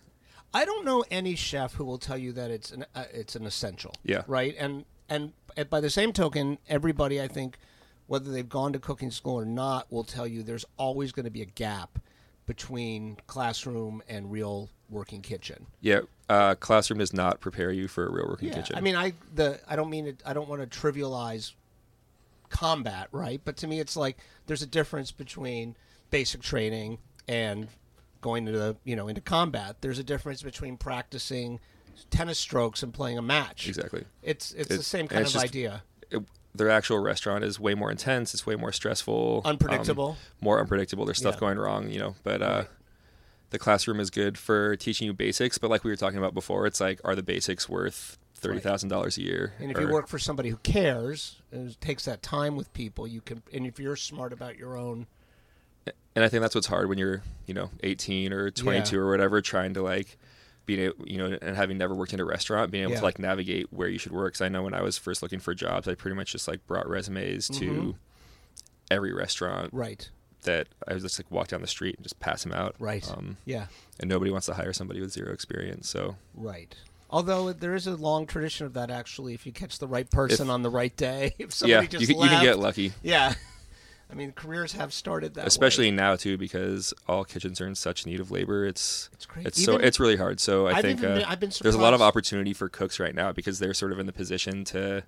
I 0.54 0.66
don't 0.66 0.84
know 0.86 1.04
any 1.12 1.36
chef 1.36 1.74
who 1.74 1.86
will 1.86 1.98
tell 2.00 2.18
you 2.18 2.32
that 2.34 2.50
it's 2.52 2.72
an 2.72 2.86
uh, 2.96 3.04
it's 3.14 3.36
an 3.36 3.46
essential. 3.46 3.94
Yeah. 4.04 4.24
Right. 4.28 4.56
And 4.58 4.86
and 5.10 5.34
by 5.70 5.80
the 5.82 5.90
same 5.90 6.14
token, 6.14 6.58
everybody 6.68 7.22
I 7.22 7.28
think, 7.28 7.58
whether 8.08 8.32
they've 8.32 8.48
gone 8.50 8.74
to 8.74 8.80
cooking 8.80 9.12
school 9.12 9.36
or 9.40 9.46
not, 9.46 9.92
will 9.92 10.04
tell 10.04 10.26
you 10.28 10.44
there's 10.44 10.66
always 10.78 11.12
going 11.12 11.26
to 11.26 11.32
be 11.32 11.42
a 11.42 11.46
gap 11.46 12.00
between 12.46 13.18
classroom 13.28 14.02
and 14.10 14.32
real 14.32 14.70
working 14.90 15.22
kitchen. 15.22 15.68
yeah, 15.82 16.00
uh, 16.30 16.56
classroom 16.56 16.98
does 16.98 17.14
not 17.14 17.40
prepare 17.40 17.72
you 17.72 17.88
for 17.88 18.08
a 18.08 18.12
real 18.12 18.26
working 18.28 18.48
Yeah. 18.48 18.56
kitchen. 18.56 18.76
I 18.76 18.82
mean, 18.82 18.96
I 18.96 19.14
the 19.36 19.60
I 19.68 19.76
don't 19.76 19.90
mean 19.92 20.08
it. 20.08 20.24
I 20.26 20.34
don't 20.34 20.50
want 20.50 20.62
to 20.62 20.80
trivialize 20.80 21.54
combat, 22.50 23.08
right? 23.12 23.40
But 23.46 23.58
to 23.58 23.68
me, 23.68 23.80
it's 23.80 23.96
like 23.96 24.18
there's 24.48 24.64
a 24.64 24.68
difference 24.68 25.12
between 25.12 25.76
basic 26.10 26.42
training 26.42 26.98
and 27.28 27.68
going 28.22 28.46
to 28.46 28.52
the 28.52 28.76
you 28.84 28.96
know 28.96 29.08
into 29.08 29.22
combat. 29.22 29.78
There's 29.82 30.00
a 30.00 30.04
difference 30.04 30.42
between 30.42 30.78
practicing 30.78 31.60
tennis 32.10 32.40
strokes 32.40 32.82
and 32.84 32.94
playing 32.94 33.18
a 33.18 33.22
match. 33.22 33.68
exactly. 33.68 34.06
It's 34.24 34.52
it's, 34.54 34.70
the 34.70 34.84
same 34.84 35.08
kind 35.08 35.26
of 35.26 35.32
just- 35.32 35.44
idea. 35.44 35.84
It, 36.12 36.24
their 36.56 36.70
actual 36.72 36.98
restaurant 37.00 37.44
is 37.44 37.60
way 37.60 37.76
more 37.76 37.92
intense. 37.92 38.34
It's 38.34 38.46
way 38.46 38.56
more 38.56 38.72
stressful, 38.72 39.42
um, 39.46 39.52
Unpredictable. 39.52 40.18
more 40.42 40.60
unpredictable. 40.60 41.06
There's 41.06 41.20
stuff 41.20 41.36
Yeah. 41.36 41.40
going 41.42 41.58
wrong, 41.60 41.92
you 41.92 42.00
know. 42.00 42.16
But 42.24 42.42
uh, 42.42 42.64
the 43.52 43.60
classroom 43.60 44.00
is 44.00 44.10
good 44.10 44.38
for 44.38 44.76
teaching 44.76 45.06
you 45.06 45.14
basics. 45.14 45.58
But 45.60 45.70
like 45.70 45.84
we 45.84 45.92
were 45.92 45.96
talking 45.96 46.18
about 46.18 46.34
before, 46.34 46.66
it's 46.66 46.82
like, 46.82 47.00
are 47.04 47.16
the 47.16 47.22
basics 47.24 47.70
worth 47.70 48.18
thirty 48.34 48.60
thousand 48.60 48.90
dollars 48.90 49.18
a 49.18 49.22
year? 49.22 49.54
And 49.60 49.70
if 49.70 49.80
you 49.80 49.90
work 49.90 50.08
for 50.08 50.18
somebody 50.18 50.50
who 50.50 50.58
cares 50.58 51.36
and 51.52 51.80
takes 51.82 52.06
that 52.06 52.24
time 52.24 52.56
with 52.56 52.74
people, 52.74 53.08
you 53.08 53.22
can. 53.22 53.44
And 53.54 53.68
if 53.68 53.80
you're 53.80 53.96
smart 53.96 54.34
about 54.34 54.58
your 54.58 54.76
own, 54.76 55.06
and 56.16 56.26
I 56.26 56.30
think 56.30 56.42
that's 56.42 56.56
what's 56.56 56.68
hard 56.68 56.90
when 56.90 56.98
you're, 56.98 57.22
you 57.46 57.54
know, 57.54 57.70
18 57.84 58.34
or 58.34 58.52
22 58.52 58.96
Yeah. 58.96 59.02
or 59.02 59.10
whatever, 59.10 59.42
trying 59.42 59.74
to 59.76 59.82
like 59.82 60.18
being 60.66 60.80
able, 60.82 61.08
you 61.08 61.18
know, 61.18 61.38
and 61.42 61.56
having 61.56 61.78
never 61.78 61.96
worked 61.96 62.14
in 62.14 62.20
a 62.20 62.26
restaurant, 62.26 62.70
being 62.72 62.84
able 62.84 62.94
Yeah. 62.94 63.00
to 63.00 63.06
like 63.06 63.20
navigate 63.20 63.72
where 63.74 63.88
you 63.88 63.98
should 63.98 64.12
work. 64.12 64.34
Because 64.34 64.42
I 64.42 64.50
know 64.50 64.64
when 64.64 64.74
I 64.74 64.82
was 64.82 64.98
first 64.98 65.22
looking 65.24 65.40
for 65.40 65.54
jobs, 65.56 65.88
I 65.88 65.96
pretty 65.96 66.16
much 66.16 66.32
just 66.32 66.48
like 66.48 66.66
brought 66.68 66.88
resumes 66.88 67.50
Mhm. 67.50 67.60
to 67.60 67.96
every 68.92 69.14
restaurant 69.14 69.70
right, 69.74 70.10
that 70.44 70.68
I 70.88 70.94
was 70.94 71.04
just 71.04 71.20
like 71.20 71.30
walk 71.32 71.48
down 71.50 71.62
the 71.62 71.68
street 71.68 71.96
and 71.96 72.04
just 72.04 72.20
pass 72.20 72.44
them 72.44 72.52
out. 72.54 72.76
right, 72.80 73.08
Um, 73.12 73.38
yeah, 73.46 73.68
and 74.00 74.10
nobody 74.10 74.32
wants 74.32 74.48
to 74.48 74.54
hire 74.54 74.74
somebody 74.74 75.00
with 75.02 75.12
zero 75.12 75.32
experience. 75.34 75.90
So 75.90 76.18
right. 76.34 76.76
Although 77.12 77.54
there 77.54 77.74
is 77.74 77.88
a 77.88 77.96
long 77.96 78.28
tradition 78.28 78.68
of 78.68 78.74
that, 78.74 78.92
actually, 78.92 79.34
if 79.34 79.44
you 79.48 79.52
catch 79.52 79.80
the 79.80 79.88
right 79.88 80.10
person 80.12 80.46
If- 80.48 80.52
on 80.52 80.62
the 80.62 80.70
right 80.70 80.96
day, 80.96 81.34
if 81.40 81.48
yeah, 81.50 81.82
somebody 81.82 81.86
you 81.86 81.88
just 82.00 82.12
can, 82.12 82.22
you 82.22 82.30
can 82.30 82.44
get 82.44 82.60
lucky, 82.60 82.94
yeah. 83.02 83.34
I 84.12 84.16
mean, 84.16 84.32
careers 84.32 84.74
have 84.74 84.92
started 84.92 85.36
that, 85.36 85.42
way. 85.42 85.48
especially 85.48 85.92
now 85.92 86.16
too, 86.16 86.38
because 86.38 86.94
all 87.08 87.24
kitchens 87.24 87.62
are 87.62 87.68
in 87.68 87.76
such 87.76 88.06
need 88.06 88.20
of 88.20 88.32
labor. 88.32 88.66
It's 88.66 89.10
It's 89.14 89.26
crazy. 89.26 89.48
it's 89.48 89.64
so 89.64 89.74
Even- 89.76 89.86
it's 89.86 90.00
really 90.00 90.16
hard. 90.18 90.40
So 90.40 90.68
I 90.68 90.74
I've 90.78 90.82
think 90.82 91.00
uh, 91.04 91.16
been- 91.16 91.24
I've 91.26 91.40
been 91.40 91.52
there's 91.62 91.76
a 91.76 91.80
lot 91.80 91.94
of 91.94 92.02
opportunity 92.02 92.54
for 92.54 92.70
cooks 92.70 93.00
right 93.00 93.14
now 93.14 93.32
because 93.32 93.60
they're 93.60 93.74
sort 93.74 93.92
of 93.92 94.00
in 94.00 94.06
the 94.08 94.14
position 94.14 94.64
to 94.66 95.04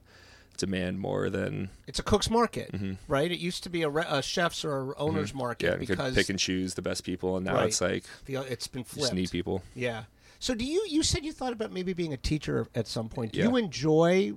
demand 0.57 1.00
more 1.00 1.30
than 1.30 1.69
it's 1.88 1.98
a 1.98 2.03
cook's 2.03 2.30
market, 2.30 2.71
Mhm. 2.74 2.98
right? 3.07 3.31
It 3.31 3.39
used 3.39 3.63
to 3.63 3.69
be 3.69 3.81
a, 3.81 3.89
re- 3.89 4.06
a 4.07 4.21
chef's 4.21 4.63
or 4.63 4.94
owner's 5.00 5.33
market 5.33 5.65
yeah, 5.65 5.71
you 5.74 5.88
could 5.88 5.98
because 5.98 6.13
pick 6.13 6.30
and 6.30 6.38
choose 6.38 6.75
the 6.75 6.81
best 6.83 7.03
people, 7.03 7.38
and 7.38 7.45
now 7.45 7.56
Right. 7.56 7.68
it's 7.69 7.81
like 7.81 8.03
the, 8.25 8.36
it's 8.36 8.68
been 8.68 8.83
flipped. 8.83 9.01
just 9.06 9.13
need 9.13 9.31
people. 9.31 9.63
Yeah. 9.74 10.03
So 10.39 10.53
do 10.53 10.63
you? 10.65 10.86
You 10.89 11.01
said 11.03 11.24
you 11.25 11.31
thought 11.31 11.53
about 11.53 11.72
maybe 11.72 11.93
being 11.93 12.13
a 12.13 12.17
teacher 12.17 12.67
at 12.75 12.88
some 12.88 13.10
point. 13.10 13.31
Do 13.31 13.39
Yeah. 13.39 13.46
you 13.46 13.55
enjoy 13.58 14.34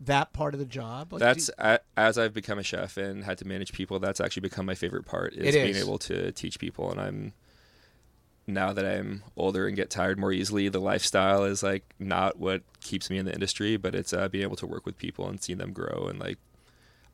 that 0.00 0.32
part 0.32 0.54
of 0.54 0.60
the 0.60 0.66
job? 0.66 1.12
Like, 1.12 1.20
That's 1.20 1.50
a 1.58 1.80
as 1.96 2.18
I've 2.18 2.34
become 2.34 2.58
a 2.58 2.62
chef 2.62 2.96
and 2.96 3.24
had 3.24 3.38
to 3.38 3.46
manage 3.46 3.72
people. 3.72 3.98
That's 3.98 4.20
actually 4.20 4.42
become 4.42 4.66
my 4.66 4.74
favorite 4.74 5.04
part 5.06 5.34
is 5.34 5.54
being 5.54 5.76
able 5.76 5.98
to 5.98 6.32
teach 6.32 6.58
people. 6.58 6.90
And 6.90 7.00
I'm 7.00 7.32
now 8.46 8.72
that 8.72 8.84
I'm 8.84 9.22
older 9.36 9.66
and 9.66 9.76
get 9.76 9.90
tired 9.90 10.18
more 10.18 10.32
easily. 10.32 10.68
The 10.68 10.80
lifestyle 10.80 11.44
is 11.44 11.62
like 11.62 11.84
not 11.98 12.38
what 12.38 12.62
keeps 12.80 13.10
me 13.10 13.18
in 13.18 13.26
the 13.26 13.32
industry, 13.32 13.76
but 13.76 13.94
it's 13.94 14.12
uh, 14.12 14.28
being 14.28 14.42
able 14.42 14.56
to 14.56 14.66
work 14.66 14.86
with 14.86 14.98
people 14.98 15.28
and 15.28 15.40
seeing 15.42 15.58
them 15.58 15.72
grow. 15.72 16.06
And 16.08 16.18
like 16.18 16.38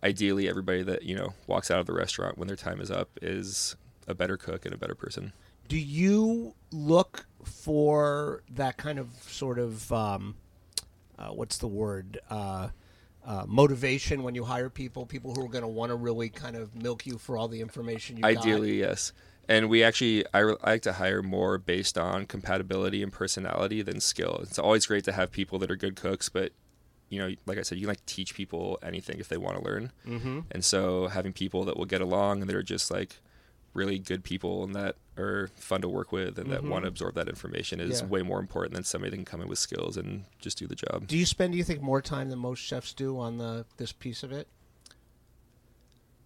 ideally, 0.02 0.48
everybody 0.48 0.82
that 0.82 1.02
you 1.02 1.16
know 1.16 1.34
walks 1.46 1.70
out 1.70 1.80
of 1.80 1.86
the 1.86 1.92
restaurant 1.92 2.38
when 2.38 2.48
their 2.48 2.56
time 2.56 2.80
is 2.80 2.90
up 2.90 3.10
is 3.20 3.76
a 4.06 4.14
better 4.14 4.36
cook 4.36 4.64
and 4.64 4.72
a 4.72 4.78
better 4.78 4.94
person. 4.94 5.32
do 5.68 5.76
you 5.76 6.54
look 6.70 7.26
for 7.42 8.42
that 8.48 8.76
kind 8.76 8.98
of 9.00 9.08
sort 9.26 9.58
of 9.58 9.92
um, 9.92 10.36
uh, 11.18 11.28
what's 11.28 11.58
the 11.58 11.68
word 11.68 12.20
uh, 12.30 12.68
uh, 13.24 13.44
motivation 13.46 14.22
when 14.22 14.34
you 14.34 14.44
hire 14.44 14.70
people? 14.70 15.06
People 15.06 15.34
who 15.34 15.44
are 15.44 15.48
going 15.48 15.62
to 15.62 15.68
want 15.68 15.90
to 15.90 15.96
really 15.96 16.28
kind 16.28 16.56
of 16.56 16.74
milk 16.74 17.06
you 17.06 17.18
for 17.18 17.36
all 17.36 17.48
the 17.48 17.60
information 17.60 18.16
you 18.16 18.22
got? 18.22 18.36
Ideally, 18.36 18.78
yes. 18.78 19.12
And 19.48 19.68
we 19.68 19.84
actually, 19.84 20.24
I, 20.34 20.40
re- 20.40 20.56
I 20.62 20.70
like 20.70 20.82
to 20.82 20.94
hire 20.94 21.22
more 21.22 21.56
based 21.58 21.96
on 21.96 22.26
compatibility 22.26 23.02
and 23.02 23.12
personality 23.12 23.82
than 23.82 24.00
skill. 24.00 24.40
It's 24.42 24.58
always 24.58 24.86
great 24.86 25.04
to 25.04 25.12
have 25.12 25.30
people 25.30 25.58
that 25.60 25.70
are 25.70 25.76
good 25.76 25.96
cooks, 25.96 26.28
but 26.28 26.52
you 27.08 27.20
know, 27.20 27.34
like 27.46 27.58
I 27.58 27.62
said, 27.62 27.78
you 27.78 27.82
can 27.82 27.90
like 27.90 28.04
teach 28.06 28.34
people 28.34 28.78
anything 28.82 29.20
if 29.20 29.28
they 29.28 29.36
want 29.36 29.58
to 29.58 29.64
learn. 29.64 29.92
Mm-hmm. 30.06 30.40
And 30.50 30.64
so 30.64 31.06
having 31.06 31.32
people 31.32 31.64
that 31.66 31.76
will 31.76 31.84
get 31.84 32.00
along 32.00 32.40
and 32.40 32.50
that 32.50 32.56
are 32.56 32.62
just 32.62 32.90
like 32.90 33.20
really 33.74 33.98
good 33.98 34.24
people 34.24 34.64
and 34.64 34.74
that 34.74 34.96
are 35.18 35.48
fun 35.56 35.80
to 35.82 35.88
work 35.88 36.12
with 36.12 36.38
and 36.38 36.50
that 36.52 36.62
Mhm. 36.62 36.68
want 36.68 36.84
to 36.84 36.88
absorb 36.88 37.14
that 37.14 37.28
information 37.28 37.80
is 37.80 38.00
Yeah. 38.00 38.06
way 38.06 38.22
more 38.22 38.38
important 38.38 38.74
than 38.74 38.84
somebody 38.84 39.10
that 39.10 39.16
can 39.16 39.24
come 39.24 39.40
in 39.40 39.48
with 39.48 39.58
skills 39.58 39.96
and 39.96 40.24
just 40.38 40.58
do 40.58 40.66
the 40.66 40.74
job. 40.74 41.06
Do 41.06 41.16
you 41.16 41.24
spend? 41.26 41.52
Do 41.52 41.58
you 41.58 41.64
think 41.64 41.80
more 41.80 42.02
time 42.02 42.28
than 42.30 42.38
most 42.38 42.60
chefs 42.60 42.92
do 42.92 43.18
on 43.18 43.38
the 43.38 43.64
this 43.78 43.92
piece 43.92 44.22
of 44.22 44.32
it? 44.32 44.48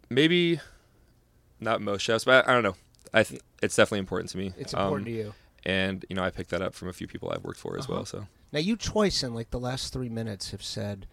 Maybe 0.08 0.60
not 1.60 1.80
most 1.80 2.02
chefs, 2.02 2.24
but 2.24 2.46
I, 2.46 2.50
I 2.50 2.54
don't 2.54 2.62
know. 2.64 2.76
I 3.14 3.22
th- 3.22 3.40
it's 3.62 3.76
definitely 3.76 4.00
important 4.00 4.30
to 4.30 4.38
me. 4.38 4.54
It's 4.56 4.72
important 4.72 5.00
Um, 5.08 5.12
to 5.12 5.18
you. 5.18 5.34
and 5.64 6.04
you 6.08 6.16
know 6.16 6.22
I 6.22 6.30
picked 6.30 6.50
that 6.50 6.62
up 6.62 6.74
from 6.74 6.88
a 6.88 6.92
few 6.92 7.06
people 7.06 7.30
I've 7.30 7.44
worked 7.44 7.60
for 7.60 7.76
as 7.78 7.84
Uh-huh. 7.84 7.94
well. 7.94 8.04
So 8.04 8.26
Now 8.52 8.58
you 8.58 8.76
twice 8.76 9.22
in 9.22 9.34
like 9.34 9.50
the 9.50 9.60
last 9.60 9.92
three 9.92 10.08
minutes 10.08 10.50
have 10.50 10.62
said, 10.62 11.06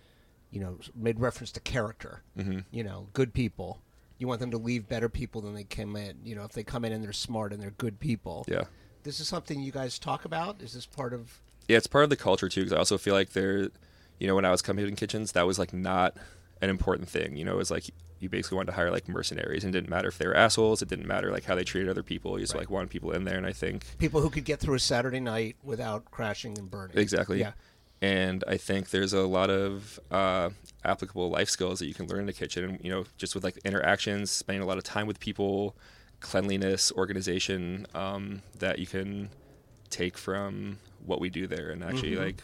you 0.49 0.59
know, 0.59 0.79
made 0.95 1.19
reference 1.19 1.51
to 1.51 1.59
character. 1.59 2.23
hmm 2.35 2.59
You 2.71 2.83
know, 2.83 3.09
good 3.13 3.33
people. 3.33 3.81
You 4.17 4.27
want 4.27 4.39
them 4.39 4.51
to 4.51 4.57
leave 4.57 4.87
better 4.87 5.09
people 5.09 5.41
than 5.41 5.53
they 5.53 5.63
came 5.63 5.95
in. 5.95 6.17
You 6.23 6.35
know, 6.35 6.43
if 6.43 6.51
they 6.53 6.63
come 6.63 6.83
in 6.85 6.91
and 6.91 7.03
they're 7.03 7.13
smart 7.13 7.53
and 7.53 7.61
they're 7.61 7.71
good 7.71 7.99
people. 7.99 8.45
yeah, 8.47 8.63
this 9.03 9.19
is 9.19 9.27
something 9.27 9.61
you 9.61 9.71
guys 9.71 9.99
talk 9.99 10.25
about? 10.25 10.61
Is 10.61 10.73
this 10.73 10.85
part 10.85 11.13
of? 11.13 11.39
Yeah, 11.67 11.77
it's 11.77 11.87
part 11.87 12.03
of 12.03 12.09
the 12.09 12.15
culture 12.15 12.49
too. 12.49 12.61
Because 12.61 12.73
I 12.73 12.77
also 12.77 12.97
feel 12.97 13.13
like 13.13 13.31
there, 13.33 13.69
you 14.19 14.27
know, 14.27 14.35
when 14.35 14.45
I 14.45 14.51
was 14.51 14.61
coming 14.61 14.87
in 14.87 14.95
kitchens, 14.95 15.33
that 15.33 15.45
was 15.45 15.59
like 15.59 15.73
not 15.73 16.15
an 16.61 16.69
important 16.69 17.07
thing. 17.09 17.37
You 17.37 17.45
know, 17.45 17.53
it 17.53 17.57
was 17.57 17.69
like 17.71 17.85
you 18.19 18.29
basically 18.29 18.55
wanted 18.55 18.71
to 18.71 18.75
hire 18.77 18.89
like 18.89 19.07
mercenaries, 19.07 19.63
and 19.63 19.75
it 19.75 19.79
didn't 19.79 19.91
matter 19.91 20.07
if 20.07 20.17
they 20.17 20.25
were 20.25 20.35
assholes. 20.35 20.81
It 20.81 20.87
didn't 20.89 21.05
matter 21.05 21.31
like 21.31 21.43
how 21.43 21.53
they 21.53 21.63
treated 21.63 21.87
other 21.89 22.01
people. 22.01 22.39
You 22.39 22.43
just 22.43 22.53
Right. 22.55 22.61
like 22.61 22.71
wanted 22.71 22.89
people 22.89 23.11
in 23.11 23.25
there, 23.25 23.37
and 23.37 23.45
I 23.45 23.53
think 23.53 23.85
People 23.99 24.21
who 24.21 24.31
could 24.31 24.45
get 24.45 24.59
through 24.59 24.73
a 24.75 24.79
Saturday 24.79 25.19
night 25.19 25.55
without 25.63 26.05
crashing 26.09 26.57
and 26.57 26.69
burning. 26.71 26.97
Exactly. 26.97 27.39
Yeah. 27.39 27.51
And 28.01 28.43
I 28.47 28.57
think 28.57 28.89
there's 28.91 29.13
a 29.13 29.23
lot 29.25 29.49
of 29.49 29.99
uh, 30.11 30.49
applicable 30.85 31.29
life 31.29 31.49
skills 31.49 31.79
that 31.79 31.87
you 31.87 31.93
can 31.95 32.07
learn 32.07 32.21
in 32.21 32.25
the 32.27 32.33
kitchen. 32.33 32.63
And, 32.63 32.79
you 32.83 32.91
know, 32.91 33.05
just 33.17 33.33
with 33.33 33.43
like 33.43 33.57
interactions, 33.65 34.29
spending 34.29 34.61
a 34.61 34.65
lot 34.65 34.77
of 34.77 34.83
time 34.83 35.07
with 35.07 35.19
people, 35.19 35.75
cleanliness, 36.19 36.91
organization, 36.91 37.87
um, 37.95 38.41
that 38.59 38.77
you 38.79 38.85
can 38.85 39.29
take 39.89 40.17
from 40.17 40.77
what 41.05 41.19
we 41.19 41.29
do 41.29 41.47
there 41.47 41.69
and 41.71 41.83
actually 41.83 42.11
Mm-hmm. 42.11 42.23
like 42.23 42.43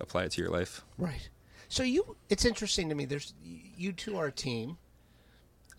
apply 0.00 0.24
it 0.24 0.30
to 0.32 0.42
your 0.42 0.50
life. 0.50 0.82
Right. 0.98 1.28
So 1.68 1.82
you, 1.82 2.16
it's 2.28 2.44
interesting 2.44 2.88
to 2.90 2.94
me. 2.94 3.06
There's 3.06 3.34
you 3.42 3.92
two 3.92 4.16
are 4.18 4.26
a 4.26 4.32
team. 4.32 4.76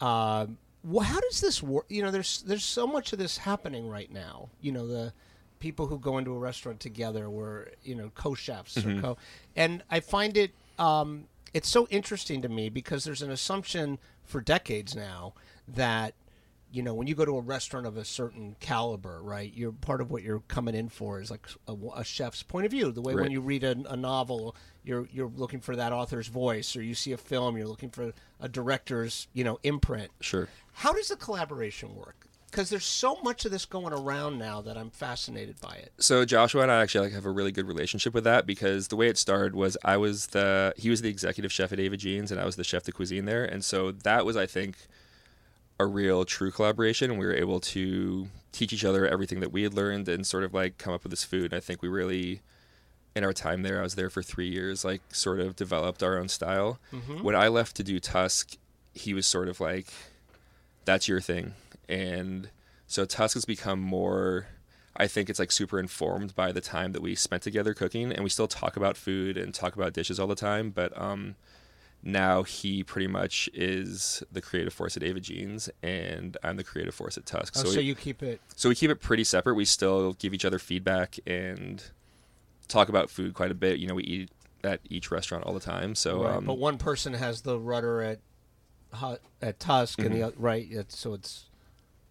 Um, 0.02 0.58
wh- 0.84 1.04
how 1.04 1.20
does 1.22 1.40
this 1.40 1.64
work? 1.64 1.86
You 1.90 2.02
know, 2.04 2.12
there's 2.12 2.42
there's 2.42 2.66
so 2.66 2.86
much 2.86 3.14
of 3.14 3.20
this 3.20 3.38
happening 3.38 3.88
right 3.90 4.12
now. 4.12 4.50
You 4.60 4.72
know, 4.74 4.88
the 4.88 5.14
people 5.60 5.88
who 5.88 6.00
go 6.00 6.18
into 6.18 6.34
a 6.34 6.38
restaurant 6.38 6.80
together 6.80 7.30
were 7.30 7.72
you 7.84 7.96
know 7.96 8.12
co-chefs 8.16 8.78
or 8.78 9.02
co, 9.02 9.18
and 9.56 9.84
I 9.90 10.00
find 10.00 10.38
it 10.38 10.52
um, 10.80 11.26
it's 11.54 11.70
so 11.70 11.88
interesting 11.90 12.42
to 12.42 12.50
me 12.50 12.70
because 12.70 13.04
there's 13.04 13.22
an 13.22 13.32
assumption 13.32 14.00
for 14.24 14.42
decades 14.42 14.96
now 14.96 15.34
that 15.68 16.14
you 16.72 16.84
know, 16.84 16.94
when 16.94 17.08
you 17.08 17.16
go 17.16 17.24
to 17.24 17.38
a 17.38 17.42
restaurant 17.42 17.86
of 17.88 17.96
a 17.98 18.04
certain 18.04 18.56
caliber, 18.60 19.22
right? 19.22 19.54
You're 19.56 19.72
part 19.72 20.02
of 20.02 20.12
what 20.12 20.24
you're 20.24 20.42
coming 20.42 20.76
in 20.76 20.90
for 20.90 21.22
is 21.22 21.32
like 21.32 21.48
a, 21.68 21.76
a 21.96 22.04
chef's 22.04 22.44
point 22.44 22.66
of 22.66 22.72
view. 22.72 22.92
The 22.92 23.02
way 23.02 23.16
when 23.16 23.32
you 23.32 23.40
read 23.40 23.64
a, 23.64 23.76
a 23.90 23.96
novel, 23.96 24.56
you're 24.84 25.08
you're 25.12 25.32
looking 25.36 25.62
for 25.62 25.76
that 25.76 25.94
author's 25.94 26.28
voice, 26.28 26.76
or 26.76 26.84
you 26.84 26.94
see 26.94 27.14
a 27.14 27.18
film, 27.18 27.58
you're 27.58 27.68
looking 27.68 27.90
for 27.90 28.12
a 28.42 28.50
director's, 28.50 29.28
you 29.34 29.44
know, 29.44 29.60
imprint. 29.64 30.12
Sure. 30.20 30.50
How 30.74 30.92
does 30.92 31.08
the 31.08 31.16
collaboration 31.16 31.96
work? 31.96 32.27
Because 32.58 32.72
there's 32.72 32.86
so 32.86 33.20
much 33.24 33.46
of 33.46 33.52
this 33.52 33.66
going 33.66 33.94
around 33.94 34.40
now 34.40 34.62
that 34.62 34.80
I'm 34.80 34.90
fascinated 34.90 35.62
by 35.62 35.76
it. 35.76 35.94
So 36.00 36.26
Joshua 36.26 36.64
and 36.64 36.72
I 36.72 36.82
actually 36.82 37.06
like 37.06 37.14
have 37.14 37.28
a 37.28 37.30
really 37.30 37.52
good 37.52 37.68
relationship 37.68 38.16
with 38.16 38.24
that 38.24 38.48
because 38.48 38.88
the 38.88 38.96
way 38.96 39.10
it 39.10 39.20
started 39.20 39.56
was 39.56 39.78
I 39.86 39.98
was 39.98 40.26
the 40.28 40.74
he 40.76 40.90
was 40.90 41.04
the 41.04 41.10
executive 41.10 41.52
chef 41.52 41.72
at 41.72 41.80
Ava 41.80 41.98
Gene's 41.98 42.32
and 42.32 42.42
I 42.42 42.46
was 42.46 42.56
the 42.56 42.64
chef 42.64 42.82
de 42.82 42.92
cuisine 42.92 43.26
there, 43.26 43.46
and 43.46 43.64
so 43.64 43.92
that 43.92 44.26
was 44.26 44.36
I 44.36 44.48
think 44.48 44.88
a 45.80 45.86
real 45.86 46.26
true 46.26 46.50
collaboration. 46.50 47.12
and 47.12 47.20
We 47.20 47.28
were 47.28 47.36
able 47.36 47.60
to 47.60 48.28
teach 48.52 48.74
each 48.74 48.84
other 48.84 49.08
everything 49.08 49.40
that 49.42 49.52
we 49.52 49.62
had 49.62 49.76
learned 49.76 50.10
and 50.10 50.26
sort 50.26 50.44
of 50.44 50.52
like 50.52 50.80
come 50.80 50.96
up 50.96 51.04
with 51.04 51.12
this 51.12 51.24
food. 51.24 51.52
And 51.52 51.54
I 51.54 51.60
think 51.60 51.84
we 51.84 51.90
really 51.90 52.42
in 53.16 53.24
our 53.24 53.34
time 53.34 53.62
there, 53.62 53.82
I 53.82 53.84
was 53.84 53.94
there 53.94 54.10
for 54.10 54.24
three 54.24 54.50
years, 54.50 54.84
like 54.84 55.02
sort 55.14 55.40
of 55.40 55.56
developed 55.56 56.02
our 56.02 56.18
own 56.18 56.28
style. 56.28 56.80
Mm-hmm. 56.92 57.22
When 57.22 57.36
I 57.36 57.50
left 57.50 57.76
to 57.76 57.84
do 57.84 58.00
Tusk, 58.00 58.58
he 58.96 59.14
was 59.14 59.28
sort 59.28 59.48
of 59.48 59.60
like, 59.60 59.94
that's 60.86 61.08
your 61.08 61.22
thing. 61.22 61.54
And 61.90 62.50
so 62.86 63.06
Tusk 63.06 63.34
has 63.36 63.46
become 63.46 63.80
more, 63.80 64.48
I 64.96 65.08
think 65.08 65.30
it's 65.30 65.40
like 65.40 65.52
super 65.52 65.80
informed 65.80 66.36
by 66.36 66.52
the 66.52 66.62
time 66.62 66.92
that 66.94 67.02
we 67.02 67.16
spent 67.16 67.44
together 67.44 67.74
cooking. 67.74 68.12
And 68.12 68.24
we 68.24 68.30
still 68.30 68.48
talk 68.48 68.76
about 68.78 68.98
food 68.98 69.38
and 69.38 69.54
talk 69.54 69.76
about 69.76 69.94
dishes 69.94 70.20
all 70.20 70.28
the 70.28 70.36
time. 70.36 70.70
But 70.72 71.00
um, 71.00 71.36
now 72.04 72.44
he 72.44 72.84
pretty 72.84 73.08
much 73.08 73.50
is 73.54 74.24
the 74.32 74.42
creative 74.42 74.74
force 74.74 74.96
at 74.98 75.04
Ava 75.04 75.20
Gene's 75.20 75.70
and 75.82 76.38
I'm 76.44 76.58
the 76.58 76.64
creative 76.64 76.94
force 76.96 77.18
at 77.18 77.26
Tusk. 77.26 77.54
Oh, 77.58 77.64
so 77.64 77.78
we- 77.80 77.84
you 77.86 77.96
keep 77.96 78.22
it. 78.24 78.40
so 78.56 78.70
we 78.70 78.76
keep 78.76 78.90
it 78.92 79.02
pretty 79.02 79.24
separate. 79.24 79.56
We 79.56 79.66
still 79.66 80.14
give 80.14 80.34
each 80.34 80.46
other 80.46 80.60
feedback 80.60 81.18
and 81.26 81.84
talk 82.68 82.90
about 82.90 83.10
food 83.10 83.34
quite 83.34 83.52
a 83.52 83.56
bit. 83.56 83.80
You 83.80 83.88
know, 83.88 83.96
we 83.96 84.04
eat 84.04 84.30
at 84.64 84.82
each 84.90 85.12
restaurant 85.12 85.46
all 85.46 85.54
the 85.54 85.60
time. 85.60 85.96
So, 85.96 86.24
right, 86.24 86.36
um, 86.38 86.46
but 86.46 86.58
one 86.58 86.78
person 86.78 87.14
has 87.14 87.42
the 87.42 87.58
rudder 87.60 88.02
at 88.02 88.20
at 89.42 89.60
Tusk, 89.60 90.00
and 90.00 90.14
the 90.14 90.20
Mhm. 90.20 90.24
other, 90.28 90.36
right. 90.38 90.92
So 90.92 91.14
it's 91.14 91.46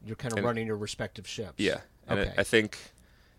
you're 0.06 0.16
kind 0.16 0.32
of 0.32 0.38
And- 0.38 0.46
running 0.46 0.66
your 0.66 0.76
respective 0.76 1.26
ships. 1.26 1.54
yeah, 1.58 1.80
and 2.06 2.20
Okay. 2.20 2.30
it, 2.30 2.34
I 2.38 2.42
think 2.44 2.78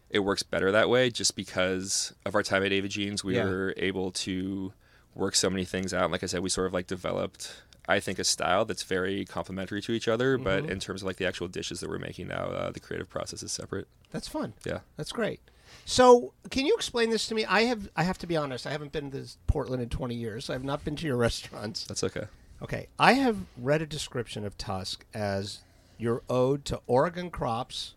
it 0.10 0.20
works 0.20 0.44
better 0.44 0.72
that 0.72 0.90
way, 0.90 1.10
just 1.10 1.36
because 1.36 2.14
of 2.26 2.36
our 2.36 2.44
time 2.44 2.64
at 2.64 2.72
Ava 2.72 2.88
Gene's. 2.88 3.24
We 3.24 3.36
Yeah. 3.36 3.46
were 3.46 3.74
able 3.78 4.12
to 4.12 4.74
work 5.16 5.36
so 5.36 5.50
many 5.50 5.66
things 5.66 5.94
out. 5.94 6.04
And 6.04 6.12
like 6.12 6.24
I 6.24 6.28
said, 6.28 6.42
we 6.42 6.50
sort 6.50 6.68
of 6.68 6.74
like 6.74 6.88
developed. 6.88 7.54
I 7.90 8.00
think 8.02 8.20
a 8.20 8.24
style 8.24 8.66
that's 8.66 8.84
very 8.84 9.24
complementary 9.26 9.82
to 9.82 9.92
each 9.94 10.08
other, 10.08 10.38
but 10.38 10.64
Mhm. 10.66 10.70
in 10.72 10.80
terms 10.80 11.02
of 11.02 11.06
like 11.08 11.16
the 11.18 11.26
actual 11.26 11.48
dishes 11.48 11.80
that 11.80 11.90
we're 11.90 11.98
making 12.00 12.28
now, 12.28 12.46
uh, 12.46 12.72
the 12.72 12.80
creative 12.82 13.10
process 13.10 13.42
is 13.44 13.52
separate. 13.52 13.88
That's 14.12 14.28
fun. 14.28 14.54
Yeah. 14.66 14.80
That's 14.98 15.12
great. 15.12 15.40
So, 15.86 16.34
can 16.52 16.66
you 16.66 16.76
explain 16.76 17.10
this 17.10 17.28
to 17.28 17.36
me? 17.36 17.46
I 17.46 17.62
have 17.64 17.90
I 17.96 18.04
have 18.04 18.18
to 18.20 18.28
be 18.28 18.36
honest. 18.38 18.66
I 18.68 18.72
haven't 18.72 18.92
been 18.92 19.12
to 19.12 19.26
Portland 19.48 19.82
in 19.82 19.90
20 19.90 20.16
years. 20.16 20.50
I 20.50 20.54
have 20.54 20.64
not 20.64 20.84
been 20.86 20.96
to 20.98 21.06
your 21.06 21.18
restaurants. 21.28 21.84
That's 21.86 22.04
okay. 22.04 22.28
Okay, 22.62 22.88
I 22.98 23.14
have 23.14 23.38
read 23.58 23.82
a 23.82 23.86
description 23.86 24.46
of 24.46 24.58
Tusk 24.58 25.06
as 25.14 25.60
your 25.98 26.24
ode 26.30 26.66
to 26.66 26.82
Oregon 26.88 27.30
crops, 27.30 27.96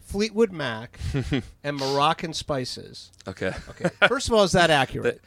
Fleetwood 0.00 0.52
Mac, 0.52 0.98
and 1.64 1.76
Moroccan 1.76 2.32
spices. 2.32 3.10
Okay. 3.26 3.52
Okay, 3.70 3.90
first 4.08 4.28
of 4.28 4.34
all, 4.34 4.44
is 4.44 4.52
that 4.52 4.70
accurate? 4.82 5.20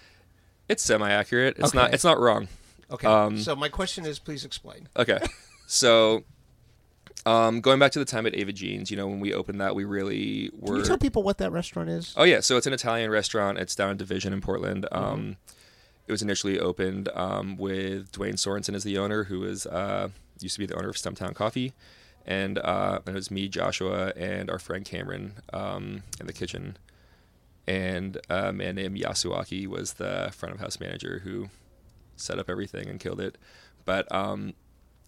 It's 0.70 0.84
semi-accurate. 0.84 1.58
It's 1.60 1.74
not. 1.74 1.94
It's 1.94 2.04
not 2.04 2.20
wrong. 2.20 2.48
Okay, 2.92 3.08
um, 3.08 3.38
so 3.38 3.56
my 3.56 3.70
question 3.70 4.06
is, 4.06 4.20
please 4.20 4.46
explain. 4.46 4.88
Okay. 4.96 5.20
So, 5.66 6.24
um, 7.26 7.60
going 7.60 7.80
back 7.80 7.92
to 7.92 8.00
the 8.00 8.06
time 8.06 8.26
at 8.26 8.36
Ava 8.36 8.54
Gene's, 8.54 8.90
you 8.90 8.96
know, 8.96 9.08
when 9.08 9.20
we 9.20 9.34
opened 9.34 9.60
that, 9.60 9.76
we 9.76 9.84
really 9.84 10.50
were. 10.58 10.68
Can 10.68 10.76
you 10.78 10.84
tell 10.84 10.98
people 10.98 11.24
what 11.24 11.38
that 11.40 11.52
restaurant 11.52 11.90
is? 11.90 12.14
oh 12.16 12.24
yeah, 12.24 12.40
so 12.40 12.58
it's 12.58 12.68
an 12.68 12.74
Italian 12.74 13.10
restaurant. 13.12 13.58
It's 13.58 13.76
down 13.76 13.92
in 13.92 13.98
Division 13.98 14.34
in 14.34 14.42
Portland. 14.42 14.88
Mm-hmm. 14.92 15.04
Um, 15.04 15.38
it 16.08 16.12
was 16.12 16.22
initially 16.22 16.58
opened 16.60 17.10
um, 17.14 17.58
with 17.58 18.12
Duane 18.14 18.38
Sorenson 18.38 18.76
as 18.76 18.84
the 18.84 18.98
owner, 18.98 19.26
who 19.26 19.40
was 19.42 19.66
uh, 19.66 20.10
used 20.44 20.56
to 20.56 20.60
be 20.60 20.66
the 20.66 20.76
owner 20.76 20.90
of 20.90 20.96
Stumptown 20.96 21.34
Coffee, 21.34 21.74
and 22.26 22.58
uh, 22.60 23.00
and 23.06 23.16
it 23.16 23.20
was 23.20 23.32
me, 23.32 23.48
Joshua, 23.48 24.14
and 24.16 24.50
our 24.50 24.60
friend 24.60 24.86
Cameron 24.86 25.34
um, 25.54 26.04
in 26.20 26.28
the 26.28 26.34
kitchen, 26.34 26.78
and 27.68 28.18
a 28.30 28.52
man 28.54 28.76
named 28.76 28.98
Yasuaki 28.98 29.68
was 29.68 29.94
the 29.94 30.32
front 30.36 30.54
of 30.54 30.62
house 30.62 30.80
manager 30.80 31.22
who 31.24 31.50
set 32.16 32.40
up 32.40 32.50
everything 32.50 32.88
and 32.88 33.00
killed 33.00 33.22
it. 33.22 33.38
But 33.86 34.12
um, 34.14 34.54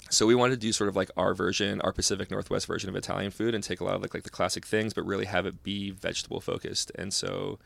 so 0.10 0.26
we 0.26 0.36
wanted 0.36 0.56
to 0.56 0.68
do 0.68 0.72
sort 0.72 0.88
of 0.88 0.96
like 0.96 1.12
our 1.18 1.34
version, 1.34 1.82
our 1.82 1.92
Pacific 1.92 2.32
Northwest 2.32 2.66
version 2.66 2.90
of 2.90 2.96
Italian 2.96 3.32
food, 3.32 3.54
and 3.54 3.64
take 3.64 3.82
a 3.82 3.84
lot 3.84 3.96
of 3.96 4.02
like 4.02 4.14
like 4.14 4.24
the 4.24 4.30
classic 4.30 4.66
things, 4.66 4.94
but 4.94 5.06
really 5.06 5.26
have 5.26 5.46
it 5.46 5.64
be 5.64 5.92
vegetable 5.92 6.40
focused. 6.40 6.92
And 6.96 7.14
so 7.14 7.60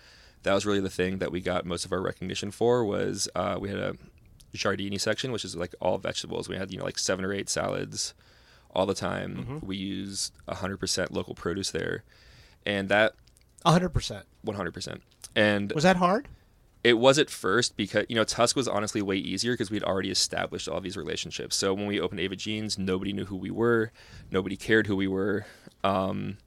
that 0.43 0.53
was 0.53 0.65
really 0.65 0.79
the 0.79 0.89
thing 0.89 1.20
that 1.20 1.32
we 1.32 1.41
got 1.41 1.65
most 1.65 1.86
of 1.86 1.91
our 1.93 2.01
recognition 2.01 2.51
for. 2.51 2.84
Was 2.84 3.29
uh, 3.36 3.58
we 3.60 3.70
had 3.70 3.79
a 3.79 3.96
giardini 4.56 5.00
section, 5.00 5.32
which 5.32 5.44
is 5.46 5.56
like 5.56 5.76
all 5.80 5.98
vegetables. 5.98 6.48
We 6.50 6.56
had 6.58 6.72
you 6.72 6.78
know 6.78 6.86
like 6.86 7.00
seven 7.00 7.26
or 7.26 7.34
eight 7.34 7.50
salads 7.50 8.14
all 8.76 8.86
the 8.86 8.94
time. 8.96 9.60
We 9.64 9.76
used 9.78 10.34
100% 10.48 11.12
local 11.12 11.36
produce 11.36 11.70
there, 11.72 12.04
and 12.66 12.90
that 12.90 13.14
100%. 13.66 14.24
100%. 14.46 15.00
And 15.36 15.72
Was 15.74 15.84
that 15.84 15.98
hard? 15.98 16.28
it 16.84 16.98
was 16.98 17.18
at 17.18 17.30
first 17.30 17.78
because 17.78 18.06
you 18.10 18.16
know 18.16 18.26
Tusk 18.26 18.58
was 18.58 18.68
honestly 18.68 19.02
way 19.02 19.16
easier 19.16 19.54
because 19.54 19.72
we'd 19.72 19.84
already 19.84 20.12
established 20.12 20.68
all 20.68 20.82
these 20.82 20.98
relationships. 20.98 21.56
So 21.56 21.74
when 21.74 21.86
we 21.88 22.00
opened 22.00 22.20
Ava 22.20 22.36
Gene's, 22.36 22.78
nobody 22.78 23.14
knew 23.14 23.24
who 23.26 23.38
we 23.38 23.52
were, 23.52 23.92
nobody 24.32 24.58
cared 24.58 24.88
who 24.88 24.96
we 24.98 25.08
were, 25.08 25.46
um, 25.86 26.38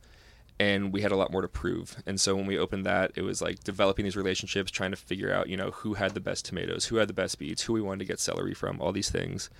and 0.59 0.93
we 0.93 1.03
had 1.03 1.13
a 1.13 1.17
lot 1.17 1.31
more 1.31 1.43
to 1.43 1.49
prove. 1.49 1.97
And 2.07 2.21
so 2.21 2.35
when 2.35 2.47
we 2.47 2.59
opened 2.59 2.87
that, 2.87 3.13
it 3.15 3.23
was 3.23 3.43
like 3.43 3.63
developing 3.63 4.05
these 4.05 4.17
relationships, 4.17 4.71
trying 4.71 4.91
to 4.91 4.97
figure 4.97 5.33
out 5.33 5.49
you 5.49 5.57
know 5.57 5.71
who 5.71 5.95
had 5.95 6.15
the 6.15 6.21
best 6.21 6.45
tomatoes, 6.45 6.87
who 6.87 6.97
had 6.97 7.09
the 7.09 7.15
best 7.15 7.39
beets, 7.39 7.63
who 7.63 7.73
we 7.73 7.83
wanted 7.83 8.01
to 8.01 8.05
get 8.07 8.21
celery 8.21 8.55
from, 8.55 8.81
all 8.81 8.93
these 8.93 9.11
things. 9.11 9.51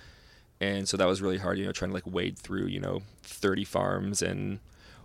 And 0.59 0.89
so 0.89 0.97
that 0.97 1.07
was 1.07 1.21
really 1.21 1.37
hard, 1.37 1.59
you 1.59 1.65
know, 1.65 1.71
trying 1.71 1.91
to 1.91 1.95
like 1.95 2.07
wade 2.07 2.37
through 2.37 2.67
you 2.67 2.79
know 2.79 3.01
30 3.23 3.63
farms 3.63 4.21
and 4.21 4.59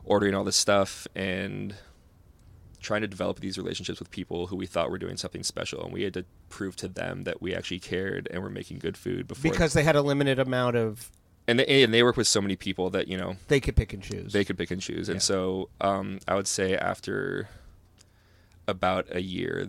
ordering 0.05 0.35
all 0.35 0.45
this 0.45 0.57
stuff 0.57 1.07
and 1.15 1.77
trying 2.83 3.01
to 3.01 3.07
develop 3.07 3.41
these 3.41 3.57
relationships 3.57 4.01
with 4.01 4.11
people 4.11 4.49
who 4.49 4.57
we 4.57 4.67
thought 4.67 4.91
were 4.91 4.99
doing 4.99 5.17
something 5.17 5.43
special, 5.43 5.85
and 5.85 5.93
we 5.93 6.03
had 6.03 6.13
to 6.15 6.25
prove 6.49 6.77
to 6.77 6.89
them 6.89 7.23
that 7.25 7.41
we 7.41 7.55
actually 7.55 7.79
cared 7.79 8.29
and 8.31 8.43
were 8.43 8.51
making 8.51 8.79
good 8.79 8.97
food 8.97 9.27
before. 9.27 9.51
Because 9.51 9.73
they 9.73 9.85
had 9.85 9.97
a 9.97 10.03
limited 10.03 10.39
amount 10.39 10.77
of. 10.77 11.11
And 11.49 11.59
they, 11.59 11.83
and 11.83 11.93
they 11.93 12.03
work 12.03 12.17
with 12.17 12.27
so 12.29 12.41
many 12.41 12.57
people 12.57 12.91
that 12.91 13.09
you 13.09 13.17
know 13.17 13.37
They 13.49 13.61
could 13.61 13.77
pick 13.77 13.93
and 13.93 14.03
choose. 14.03 14.33
they 14.33 14.45
could 14.45 14.57
pick 14.59 14.71
and 14.71 14.81
choose, 14.81 15.09
Yeah. 15.09 15.13
and 15.15 15.23
so 15.23 15.69
um, 15.81 16.19
I 16.29 16.35
would 16.35 16.47
say 16.47 16.77
after 16.77 17.49
about 18.69 19.07
a 19.11 19.21
year, 19.23 19.69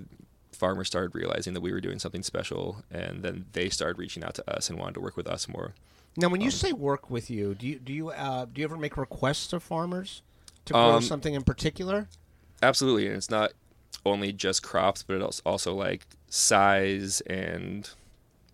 farmers 0.51 0.87
started 0.87 1.15
realizing 1.15 1.53
that 1.53 1.61
we 1.61 1.71
were 1.71 1.81
doing 1.81 1.99
something 1.99 2.23
special, 2.23 2.83
and 2.91 3.23
then 3.23 3.45
they 3.53 3.69
started 3.69 3.97
reaching 3.97 4.23
out 4.23 4.35
to 4.35 4.49
us 4.55 4.69
and 4.69 4.77
wanted 4.77 4.93
to 4.95 5.01
work 5.01 5.17
with 5.17 5.27
us 5.27 5.47
more. 5.47 5.73
Now, 6.15 6.29
when 6.29 6.41
you 6.41 6.47
Um, 6.47 6.51
say 6.51 6.73
work 6.73 7.09
with 7.09 7.29
you, 7.31 7.55
do 7.55 7.65
you 7.67 7.79
do 7.79 7.91
you 7.91 8.09
uh, 8.09 8.45
do 8.45 8.61
you 8.61 8.65
ever 8.65 8.77
make 8.77 8.95
requests 8.97 9.47
to 9.47 9.59
farmers 9.59 10.21
to 10.65 10.73
grow 10.73 10.95
Um, 10.97 11.01
something 11.01 11.33
in 11.33 11.43
particular? 11.43 12.07
Absolutely, 12.61 13.07
and 13.07 13.15
it's 13.17 13.31
not 13.31 13.51
only 14.05 14.31
just 14.31 14.61
crops, 14.61 15.01
but 15.01 15.19
it's 15.21 15.41
also 15.45 15.73
like 15.73 16.05
size 16.29 17.21
and 17.21 17.89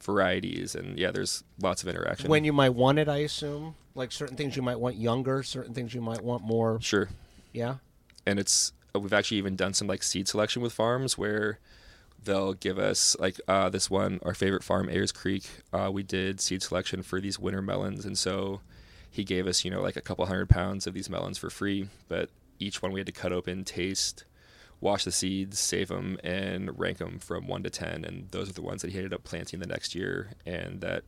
varieties, 0.10 0.76
and 0.76 0.98
yeah, 0.98 1.12
there's 1.12 1.44
lots 1.62 1.84
of 1.84 1.90
interaction. 1.90 2.30
When 2.30 2.44
you 2.44 2.54
might 2.54 2.74
want 2.74 3.00
it, 3.00 3.08
I 3.08 3.18
assume. 3.18 3.76
Like 3.96 4.12
certain 4.12 4.38
things 4.38 4.56
you 4.56 4.62
might 4.62 4.80
want 4.80 4.96
younger, 4.96 5.44
certain 5.44 5.74
things 5.74 5.94
you 5.94 6.02
might 6.02 6.22
want 6.24 6.44
more. 6.44 6.80
sure, 6.82 7.10
Yeah. 7.54 7.76
and 8.26 8.40
it's 8.40 8.72
we've 8.96 9.14
actually 9.14 9.38
even 9.38 9.56
done 9.56 9.74
some 9.74 9.88
like 9.88 10.02
seed 10.04 10.28
selection 10.28 10.62
with 10.62 10.74
farms 10.74 11.18
where 11.18 11.60
they'll 12.24 12.54
give 12.54 12.78
us 12.80 13.16
like 13.20 13.40
uh, 13.48 13.70
this 13.70 13.90
one 13.90 14.20
our 14.24 14.34
favorite 14.34 14.64
farm 14.64 14.90
ayers 14.90 15.12
creek 15.12 15.44
uh, 15.72 15.90
we 15.94 16.04
did 16.04 16.42
seed 16.42 16.62
selection 16.62 17.02
for 17.04 17.22
these 17.22 17.38
winter 17.40 17.62
melons 17.62 18.04
and 18.06 18.18
so 18.18 18.60
he 19.10 19.24
gave 19.24 19.48
us 19.48 19.64
you 19.64 19.72
know 19.72 19.82
like 19.82 19.96
a 19.96 20.02
couple 20.02 20.26
hundred 20.26 20.50
pounds 20.50 20.86
of 20.88 20.94
these 20.94 21.10
melons 21.10 21.38
for 21.38 21.50
free 21.50 21.88
but 22.10 22.30
each 22.60 22.82
one 22.82 22.92
we 22.92 23.00
had 23.00 23.06
to 23.08 23.12
cut 23.14 23.32
open 23.32 23.64
taste 23.64 24.26
wash 24.82 25.04
the 25.04 25.12
seeds 25.12 25.60
save 25.60 25.90
them 25.90 26.18
and 26.24 26.78
rank 26.80 26.98
them 27.00 27.20
from 27.20 27.48
1 27.48 27.64
to 27.64 27.70
10 27.70 28.06
and 28.06 28.30
those 28.32 28.50
are 28.50 28.54
the 28.54 28.62
ones 28.62 28.82
that 28.82 28.92
he 28.92 28.98
ended 28.98 29.14
up 29.14 29.24
planting 29.24 29.60
the 29.60 29.68
next 29.68 29.94
year 29.94 30.30
and 30.46 30.82
that 30.82 31.04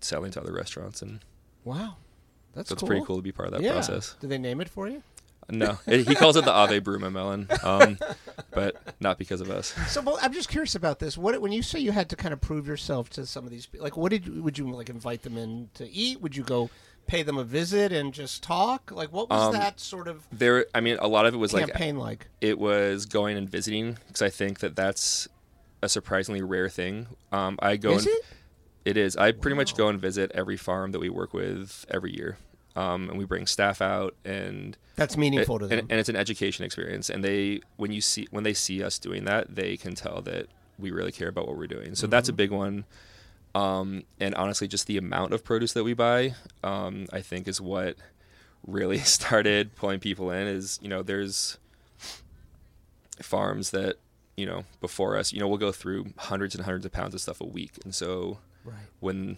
selling 0.00 0.30
to 0.32 0.40
other 0.40 0.52
restaurants 0.52 1.02
and 1.02 1.20
Wow, 1.64 1.96
that's 2.54 2.68
so 2.68 2.72
it's 2.72 2.80
cool. 2.80 2.88
pretty 2.88 3.04
cool 3.06 3.16
to 3.16 3.22
be 3.22 3.30
part 3.32 3.46
of 3.48 3.52
that 3.54 3.62
yeah. 3.62 3.72
process 3.72 4.16
Do 4.20 4.26
they 4.26 4.38
name 4.38 4.60
it 4.60 4.68
for 4.68 4.88
you? 4.88 5.02
no 5.50 5.76
he 5.86 6.14
calls 6.14 6.36
it 6.36 6.44
the 6.44 6.52
ave 6.52 6.80
bruma 6.80 7.10
melon 7.12 7.48
um, 7.64 7.98
but 8.52 8.94
not 9.00 9.18
because 9.18 9.40
of 9.40 9.50
us 9.50 9.74
So 9.88 10.00
well, 10.00 10.18
I'm 10.22 10.32
just 10.32 10.48
curious 10.48 10.74
about 10.76 10.98
this. 11.00 11.18
What 11.18 11.40
when 11.42 11.50
you 11.52 11.62
say 11.62 11.80
you 11.80 11.90
had 11.92 12.08
to 12.10 12.16
kind 12.16 12.32
of 12.32 12.40
prove 12.40 12.66
yourself 12.66 13.10
to 13.10 13.26
some 13.26 13.44
of 13.44 13.50
these 13.50 13.66
people, 13.66 13.82
like 13.84 13.96
what 13.96 14.10
did 14.10 14.42
would 14.42 14.56
you 14.56 14.70
like 14.70 14.88
invite 14.88 15.22
them 15.22 15.36
in 15.36 15.68
to 15.74 15.88
eat? 15.90 16.20
Would 16.20 16.36
you 16.36 16.44
go 16.44 16.70
pay 17.06 17.22
them 17.22 17.36
a 17.38 17.44
visit 17.44 17.92
and 17.92 18.12
just 18.14 18.42
talk? 18.42 18.90
Like 18.90 19.12
what 19.12 19.28
was 19.30 19.40
Um, 19.48 19.52
that 19.52 19.78
sort 19.80 20.08
of 20.08 20.26
there 20.32 20.66
i 20.74 20.80
mean 20.80 20.96
a 21.00 21.08
lot 21.08 21.26
of 21.26 21.34
it 21.34 21.36
was 21.36 21.52
like 21.52 21.66
campaign 21.66 21.96
like? 21.96 22.28
it 22.40 22.58
was 22.58 23.06
going 23.06 23.36
and 23.36 23.48
visiting 23.50 23.98
because 24.06 24.22
I 24.22 24.30
think 24.30 24.60
that 24.60 24.74
that's 24.76 25.28
a 25.82 25.88
surprisingly 25.88 26.42
rare 26.42 26.68
thing. 26.68 27.08
Um, 27.32 27.58
I 27.60 27.76
go 27.76 27.92
Is 27.92 28.06
and 28.06 28.14
it? 28.14 28.24
it 28.84 28.96
is. 28.96 29.16
I 29.16 29.32
pretty 29.32 29.56
much 29.56 29.76
go 29.76 29.88
and 29.88 30.00
visit 30.00 30.30
every 30.34 30.56
farm 30.56 30.92
that 30.92 31.00
we 31.00 31.08
work 31.10 31.34
with 31.34 31.84
every 31.90 32.14
year, 32.14 32.36
um, 32.76 33.08
and 33.10 33.18
we 33.18 33.24
bring 33.24 33.46
staff 33.46 33.82
out 33.82 34.14
and. 34.24 34.76
That's 34.94 35.16
meaningful 35.16 35.58
to 35.58 35.66
them. 35.66 35.86
and 35.90 35.98
it's 35.98 36.08
an 36.08 36.14
education 36.16 36.64
experience, 36.64 37.10
and 37.10 37.24
they 37.24 37.62
when 37.76 37.90
you 37.92 38.00
see 38.00 38.28
when 38.30 38.44
they 38.44 38.54
see 38.54 38.82
us 38.82 38.98
doing 39.00 39.24
that, 39.24 39.54
they 39.56 39.76
can 39.76 39.94
tell 39.96 40.20
that 40.22 40.46
we 40.78 40.90
really 40.92 41.10
care 41.12 41.28
about 41.28 41.48
what 41.48 41.56
we're 41.56 41.66
doing. 41.66 41.94
So 41.96 42.06
that's 42.06 42.28
a 42.28 42.32
big 42.32 42.50
one. 42.52 42.84
Um, 43.54 44.04
and 44.18 44.34
honestly, 44.34 44.66
just 44.66 44.86
the 44.86 44.96
amount 44.96 45.34
of 45.34 45.44
produce 45.44 45.72
that 45.74 45.84
we 45.84 45.92
buy, 45.94 46.34
um, 46.64 47.06
I 47.12 47.20
think, 47.20 47.46
is 47.46 47.60
what 47.60 47.96
really 48.66 48.98
started 49.18 49.76
pulling 49.76 50.00
people 50.00 50.30
in. 50.30 50.46
Is 50.46 50.78
you 50.82 50.88
know, 50.88 51.02
there's 51.02 51.58
farms 53.20 53.70
that 53.70 53.96
you 54.36 54.46
know 54.46 54.64
before 54.80 55.16
us, 55.16 55.32
you 55.32 55.40
know, 55.40 55.48
we'll 55.48 55.58
go 55.58 55.72
through 55.72 56.06
hundreds 56.16 56.54
and 56.54 56.64
hundreds 56.64 56.86
of 56.86 56.92
pounds 56.92 57.14
of 57.14 57.20
stuff 57.20 57.40
a 57.40 57.46
week, 57.46 57.72
and 57.84 57.94
so 57.94 58.38
right. 58.64 58.74
when 59.00 59.36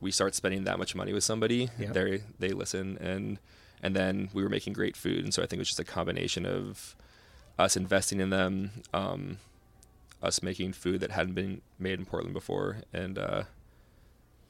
we 0.00 0.10
start 0.10 0.34
spending 0.34 0.64
that 0.64 0.78
much 0.78 0.94
money 0.94 1.12
with 1.12 1.24
somebody, 1.24 1.68
Yep. 1.78 1.92
they 1.92 2.22
they 2.38 2.50
listen 2.50 2.96
and 3.00 3.38
and 3.82 3.94
then 3.94 4.28
we 4.32 4.42
were 4.42 4.48
making 4.48 4.72
great 4.72 4.96
food, 4.96 5.22
and 5.22 5.32
so 5.34 5.42
I 5.42 5.46
think 5.46 5.58
it 5.58 5.60
was 5.60 5.68
just 5.68 5.80
a 5.80 5.84
combination 5.84 6.46
of 6.46 6.96
us 7.58 7.76
investing 7.76 8.20
in 8.20 8.30
them, 8.30 8.70
um, 8.94 9.38
us 10.22 10.42
making 10.42 10.72
food 10.72 11.00
that 11.00 11.10
hadn't 11.12 11.34
been 11.34 11.60
made 11.78 11.98
in 11.98 12.04
Portland 12.04 12.34
before, 12.34 12.78
and 12.92 13.18
uh, 13.18 13.42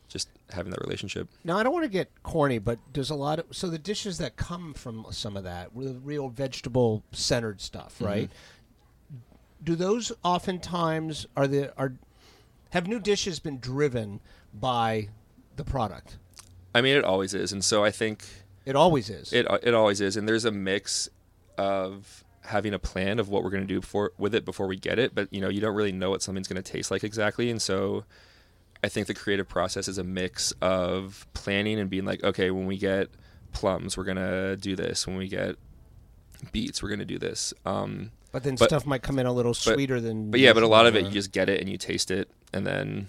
just 0.09 0.29
having 0.51 0.71
that 0.71 0.81
relationship. 0.81 1.29
Now 1.45 1.59
I 1.59 1.63
don't 1.63 1.73
want 1.73 1.85
to 1.85 1.91
get 1.91 2.11
corny, 2.23 2.59
but 2.59 2.79
there's 2.95 3.11
a 3.11 3.15
lot 3.15 3.39
of 3.39 3.47
so 3.51 3.69
the 3.69 3.79
dishes 3.79 4.19
that 4.19 4.37
come 4.37 4.73
from 4.75 5.07
some 5.11 5.37
of 5.37 5.45
that, 5.45 5.69
re- 5.75 5.97
real 6.03 6.29
vegetable 6.31 7.03
centered 7.13 7.61
stuff, 7.61 7.95
Mm-hmm. 7.97 8.05
right? 8.05 8.31
Do 9.63 9.75
those 9.75 10.13
oftentimes 10.25 11.27
are 11.37 11.47
the 11.49 11.73
are 11.77 11.95
have 12.71 12.87
new 12.87 13.01
dishes 13.01 13.39
been 13.41 13.59
driven 13.59 14.21
by 14.55 15.09
the 15.57 15.65
product? 15.65 16.17
I 16.75 16.81
mean, 16.81 16.97
it 16.97 17.05
always 17.05 17.35
is, 17.35 17.53
and 17.53 17.65
so 17.65 17.83
I 17.85 17.91
think 17.91 18.25
It 18.65 18.77
always 18.77 19.11
is. 19.11 19.33
It 19.33 19.47
it 19.63 19.75
always 19.75 20.01
is, 20.01 20.17
and 20.17 20.29
there's 20.29 20.45
a 20.45 20.53
mix 20.53 21.09
of 21.59 22.25
having 22.49 22.75
a 22.75 22.79
plan 22.79 23.19
of 23.19 23.29
what 23.29 23.45
we're 23.45 23.51
going 23.51 23.63
to 23.63 23.67
do 23.67 23.81
before 23.81 24.13
with 24.19 24.35
it 24.35 24.45
before 24.45 24.67
we 24.67 24.77
get 24.77 24.99
it, 24.99 25.15
but 25.15 25.33
you 25.33 25.41
know 25.41 25.49
you 25.49 25.61
don't 25.61 25.75
really 25.75 25.93
know 25.93 26.11
what 26.11 26.23
something's 26.23 26.49
going 26.49 26.63
to 26.63 26.73
taste 26.73 26.91
like 26.91 27.05
exactly, 27.05 27.51
and 27.51 27.63
so 27.63 28.05
I 28.83 28.89
think 28.89 29.07
the 29.07 29.15
creative 29.15 29.49
process 29.49 29.89
is 29.89 29.99
a 29.99 30.05
mix 30.05 30.53
of 30.61 31.27
planning 31.35 31.79
and 31.79 31.91
being 31.91 32.05
like, 32.05 32.23
okay, 32.23 32.51
when 32.51 32.67
we 32.67 32.79
get 32.79 33.09
plums, 33.53 33.97
we're 33.97 34.05
gonna 34.05 34.57
do 34.57 34.77
this. 34.77 35.07
When 35.07 35.17
we 35.17 35.29
get 35.29 35.57
beets, 36.53 36.83
we're 36.83 36.91
gonna 36.91 37.05
do 37.05 37.19
this. 37.19 37.53
Um, 37.65 38.13
but 38.31 38.45
then 38.45 38.55
but- 38.55 38.69
stuff 38.69 38.87
might 38.87 39.03
come 39.03 39.19
in 39.19 39.27
a 39.27 39.33
little 39.33 39.55
sweeter 39.55 40.01
than. 40.01 40.31
but 40.31 40.41
yeah, 40.41 40.53
but 40.53 40.63
a 40.63 40.69
lot 40.69 40.87
of 40.87 40.95
it 40.95 41.05
you 41.05 41.11
just 41.11 41.33
get 41.33 41.49
it 41.49 41.61
and 41.61 41.69
you 41.69 41.77
taste 41.77 42.11
it, 42.11 42.31
and 42.53 42.67
then 42.67 43.09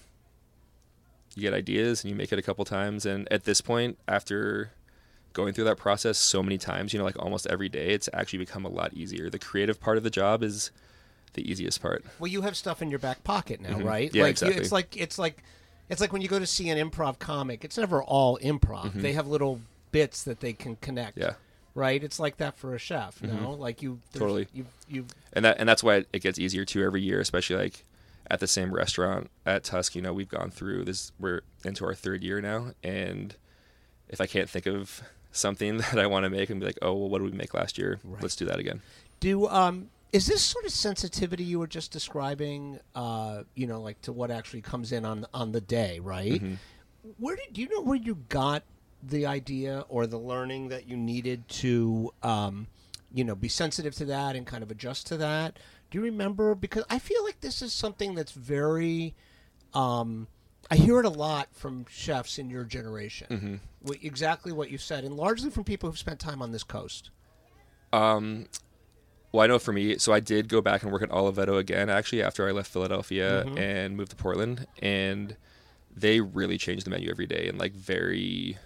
you 1.35 1.41
get 1.41 1.53
ideas 1.53 2.03
and 2.03 2.09
you 2.09 2.15
make 2.15 2.31
it 2.31 2.39
a 2.39 2.41
couple 2.41 2.65
times. 2.65 3.05
And 3.05 3.31
at 3.31 3.43
this 3.43 3.61
point, 3.61 3.99
after 4.07 4.71
going 5.33 5.53
through 5.53 5.65
that 5.65 5.77
process 5.77 6.17
so 6.17 6.41
many 6.41 6.57
times, 6.57 6.93
you 6.93 6.99
know, 6.99 7.05
like 7.05 7.17
almost 7.19 7.47
every 7.47 7.69
day, 7.69 7.89
it's 7.89 8.09
actually 8.13 8.39
become 8.39 8.65
a 8.65 8.69
lot 8.69 8.93
easier. 8.93 9.29
The 9.29 9.39
creative 9.39 9.79
part 9.79 9.97
of 9.97 10.03
the 10.03 10.09
job 10.09 10.43
is 10.43 10.71
the 11.33 11.49
easiest 11.49 11.81
part. 11.81 12.03
Well, 12.17 12.27
you 12.27 12.41
have 12.41 12.57
stuff 12.57 12.81
in 12.81 12.89
your 12.89 12.99
back 12.99 13.23
pocket 13.23 13.61
now, 13.61 13.77
Mhm. 13.77 13.83
right? 13.85 14.13
Yeah, 14.13 14.23
like 14.23 14.31
exactly. 14.31 14.55
You, 14.55 14.61
it's 14.61 14.71
like 14.71 14.97
it's 14.97 15.19
like 15.19 15.43
it's 15.89 16.01
like 16.01 16.11
when 16.11 16.21
you 16.21 16.27
go 16.27 16.39
to 16.39 16.45
see 16.47 16.69
an 16.69 16.89
improv 16.89 17.19
comic. 17.19 17.63
It's 17.63 17.77
never 17.77 18.01
all 18.03 18.37
improv. 18.39 18.93
They 18.93 19.13
have 19.13 19.27
little 19.27 19.61
bits 19.91 20.23
that 20.23 20.39
they 20.39 20.53
can 20.53 20.75
connect. 20.77 21.17
Mm-hmm. 21.17 21.27
Yeah. 21.29 21.33
Right. 21.75 22.03
It's 22.03 22.19
like 22.19 22.37
that 22.37 22.57
for 22.57 22.73
a 22.75 22.79
chef. 22.79 23.21
No, 23.21 23.51
like 23.51 23.81
you 23.81 23.99
Totally. 24.13 24.47
You 24.53 24.65
you 24.87 25.05
and 25.33 25.45
that 25.45 25.57
and 25.59 25.69
that's 25.69 25.83
why 25.83 26.05
it 26.11 26.21
gets 26.21 26.39
easier 26.39 26.65
too 26.65 26.83
every 26.83 27.01
year, 27.01 27.19
especially 27.19 27.55
like 27.55 27.85
at 28.29 28.39
the 28.39 28.47
same 28.47 28.73
restaurant 28.73 29.29
at 29.45 29.63
Tusk. 29.63 29.95
You 29.95 30.01
know, 30.01 30.13
we've 30.13 30.27
gone 30.29 30.49
through 30.51 30.85
this. 30.85 31.11
We're 31.19 31.41
into 31.63 31.85
our 31.85 31.93
third 31.93 32.23
year 32.23 32.41
now, 32.41 32.73
and 32.83 33.35
if 34.09 34.19
I 34.19 34.25
can't 34.25 34.49
think 34.49 34.65
of 34.65 35.03
something 35.31 35.77
that 35.77 35.99
I 35.99 36.07
want 36.07 36.23
to 36.23 36.29
make, 36.29 36.49
and 36.49 36.59
be 36.59 36.65
like, 36.65 36.79
oh 36.81 36.93
well, 36.93 37.09
what 37.09 37.21
did 37.21 37.31
we 37.31 37.37
make 37.37 37.53
last 37.53 37.77
year? 37.77 37.99
Right. 38.03 38.21
Let's 38.21 38.35
do 38.35 38.45
that 38.45 38.59
again. 38.59 38.81
do. 39.19 39.47
Um, 39.47 39.89
is 40.11 40.25
this 40.25 40.43
sort 40.43 40.65
of 40.65 40.71
sensitivity 40.71 41.43
you 41.43 41.59
were 41.59 41.67
just 41.67 41.91
describing? 41.91 42.79
Uh, 42.95 43.43
you 43.53 43.67
know, 43.67 43.81
like 43.81 44.01
to 44.01 44.11
what 44.11 44.31
actually 44.31 44.61
comes 44.61 44.91
in 44.91 45.05
on 45.05 45.25
on 45.33 45.51
the 45.51 45.61
day, 45.61 45.99
right? 45.99 46.33
Mm-hmm. 46.33 46.53
Where 47.17 47.35
did 47.35 47.53
do 47.53 47.61
you 47.61 47.69
know 47.69 47.81
where 47.81 47.97
you 47.97 48.15
got 48.29 48.63
the 49.01 49.25
idea 49.25 49.85
or 49.87 50.07
the 50.07 50.17
learning 50.17 50.69
that 50.69 50.87
you 50.87 50.97
needed 50.97 51.47
to, 51.47 52.11
um, 52.21 52.67
you 53.13 53.23
know, 53.23 53.35
be 53.35 53.47
sensitive 53.47 53.95
to 53.95 54.05
that 54.05 54.35
and 54.35 54.45
kind 54.45 54.63
of 54.63 54.71
adjust 54.71 55.07
to 55.07 55.17
that? 55.17 55.57
Do 55.91 55.97
you 55.99 56.03
remember? 56.03 56.55
Because 56.55 56.83
I 56.89 56.99
feel 56.99 57.23
like 57.23 57.41
this 57.41 57.61
is 57.61 57.73
something 57.73 58.15
that's 58.15 58.31
very. 58.31 59.15
Um, 59.73 60.27
I 60.71 60.75
hear 60.75 60.99
it 60.99 61.05
a 61.05 61.09
lot 61.09 61.47
from 61.51 61.85
chefs 61.89 62.37
in 62.37 62.49
your 62.49 62.63
generation. 62.63 63.59
Wh- 63.87 64.03
Exactly 64.03 64.51
what 64.51 64.69
you 64.69 64.77
said, 64.77 65.03
and 65.03 65.15
largely 65.15 65.49
from 65.49 65.63
people 65.63 65.89
who've 65.89 65.97
spent 65.97 66.19
time 66.19 66.41
on 66.41 66.51
this 66.51 66.63
coast. 66.63 67.09
Um, 67.91 68.45
well, 69.31 69.43
I 69.43 69.47
know 69.47 69.59
for 69.59 69.73
me, 69.73 69.97
so 69.97 70.13
I 70.13 70.19
did 70.19 70.47
go 70.47 70.61
back 70.61 70.83
and 70.83 70.91
work 70.91 71.01
at 71.01 71.09
Oliveto 71.09 71.57
again, 71.57 71.89
actually, 71.89 72.21
after 72.21 72.47
I 72.47 72.51
left 72.51 72.71
Philadelphia 72.71 73.43
Mm-hmm. 73.45 73.57
and 73.57 73.97
moved 73.97 74.11
to 74.11 74.15
Portland. 74.15 74.67
And 74.81 75.35
they 75.95 76.21
really 76.21 76.57
changed 76.57 76.85
the 76.85 76.91
menu 76.91 77.09
every 77.09 77.25
day 77.25 77.47
in 77.47 77.57
like 77.57 77.73
very 77.73 78.57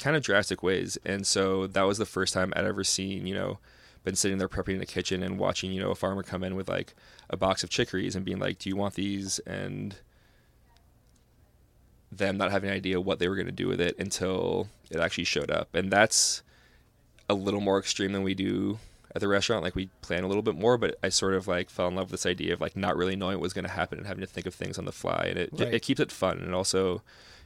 kind 0.00 0.16
of 0.16 0.22
drastic 0.22 0.62
ways. 0.62 0.96
And 1.04 1.26
so 1.26 1.66
that 1.68 1.82
was 1.82 1.98
the 1.98 2.06
first 2.06 2.32
time 2.34 2.52
I'd 2.56 2.64
ever 2.64 2.84
seen, 2.84 3.26
you 3.26 3.34
know, 3.34 3.58
been 4.04 4.14
sitting 4.14 4.38
there 4.38 4.48
prepping 4.48 4.74
in 4.74 4.78
the 4.78 4.86
kitchen 4.86 5.22
and 5.22 5.38
watching, 5.38 5.72
you 5.72 5.80
know, 5.82 5.90
a 5.90 5.94
farmer 5.94 6.22
come 6.22 6.42
in 6.42 6.54
with 6.56 6.68
like 6.68 6.94
a 7.28 7.36
box 7.36 7.62
of 7.62 7.68
chicories 7.70 8.16
and 8.16 8.24
being 8.24 8.38
like, 8.38 8.58
do 8.58 8.68
you 8.70 8.76
want 8.76 8.94
these? 8.94 9.38
And 9.40 9.96
them 12.10 12.36
not 12.38 12.50
having 12.50 12.70
an 12.70 12.76
idea 12.76 13.00
what 13.00 13.18
they 13.18 13.28
were 13.28 13.34
going 13.36 13.46
to 13.46 13.52
do 13.52 13.68
with 13.68 13.80
it 13.80 13.96
until 13.98 14.68
it 14.90 14.98
actually 14.98 15.24
showed 15.24 15.50
up. 15.50 15.68
And 15.74 15.90
that's 15.90 16.42
a 17.28 17.34
little 17.34 17.60
more 17.60 17.78
extreme 17.78 18.12
than 18.12 18.22
we 18.22 18.34
do 18.34 18.78
at 19.14 19.20
the 19.20 19.28
restaurant. 19.28 19.62
Like 19.62 19.74
we 19.74 19.90
plan 20.00 20.24
a 20.24 20.26
little 20.28 20.42
bit 20.42 20.54
more, 20.56 20.78
but 20.78 20.96
I 21.02 21.10
sort 21.10 21.34
of 21.34 21.46
like 21.46 21.68
fell 21.70 21.88
in 21.88 21.94
love 21.96 22.10
with 22.10 22.20
this 22.22 22.30
idea 22.30 22.54
of 22.54 22.60
like 22.60 22.76
not 22.76 22.96
really 22.96 23.16
knowing 23.16 23.36
what 23.36 23.42
was 23.42 23.52
going 23.52 23.64
to 23.66 23.70
happen 23.70 23.98
and 23.98 24.06
having 24.06 24.22
to 24.22 24.26
think 24.26 24.46
of 24.46 24.54
things 24.54 24.78
on 24.78 24.84
the 24.86 24.92
fly. 24.92 25.26
And 25.28 25.38
it, 25.38 25.50
Right. 25.52 25.74
it 25.74 25.82
keeps 25.82 26.00
it 26.00 26.10
fun. 26.10 26.38
And 26.38 26.54
also, 26.54 27.02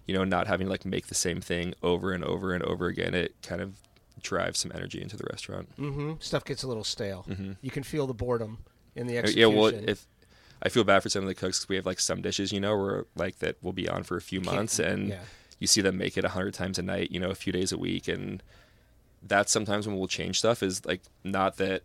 you 0.07 0.15
know, 0.15 0.25
not 0.25 0.47
having 0.47 0.67
to 0.67 0.71
like 0.71 0.85
make 0.85 1.09
the 1.09 1.15
same 1.15 1.41
thing 1.41 1.75
over 1.83 2.13
and 2.13 2.23
over 2.25 2.53
and 2.55 2.63
over 2.65 2.87
again. 2.87 3.15
It 3.15 3.35
kind 3.43 3.61
of 3.61 3.75
drives 4.23 4.61
some 4.61 4.71
energy 4.73 5.03
into 5.03 5.17
the 5.17 5.25
restaurant. 5.31 5.69
Mm-hmm. 5.77 6.13
Stuff 6.21 6.45
gets 6.45 6.63
a 6.63 6.69
little 6.69 6.85
stale. 6.85 7.27
Mhm. 7.29 7.57
You 7.61 7.71
can 7.73 7.83
feel 7.83 8.07
the 8.07 8.15
boredom 8.15 8.59
in 8.95 9.09
the 9.09 9.17
Uh, 9.17 9.23
execution. 9.23 9.51
Yeah, 9.53 9.59
well, 9.61 9.67
if 9.89 10.07
I 10.63 10.69
feel 10.69 10.85
bad 10.85 11.03
for 11.03 11.09
some 11.09 11.23
of 11.23 11.29
the 11.29 11.35
cooks, 11.35 11.69
we 11.69 11.77
have 11.77 11.87
like 11.87 12.01
some 12.01 12.23
dishes, 12.23 12.53
you 12.53 12.61
know, 12.61 12.77
where 12.77 13.07
like 13.17 13.39
that 13.41 13.57
will 13.63 13.73
be 13.73 13.89
on 13.89 14.05
for 14.05 14.17
a 14.17 14.23
few 14.23 14.41
months, 14.41 14.79
and 14.79 15.09
yeah. 15.09 15.21
you 15.59 15.67
see 15.67 15.81
them 15.81 15.99
make 15.99 16.17
it 16.17 16.25
a 16.25 16.31
hundred 16.31 16.55
times 16.55 16.79
a 16.79 16.83
night, 16.83 17.11
you 17.11 17.19
know, 17.19 17.31
a 17.31 17.35
few 17.35 17.53
days 17.53 17.73
a 17.73 17.79
week, 17.79 18.07
and 18.07 18.43
that's 19.23 19.51
sometimes 19.51 19.87
when 19.87 19.99
we'll 19.99 20.09
change 20.09 20.39
stuff. 20.39 20.63
Is 20.63 20.85
like 20.85 21.03
not 21.25 21.57
that 21.57 21.83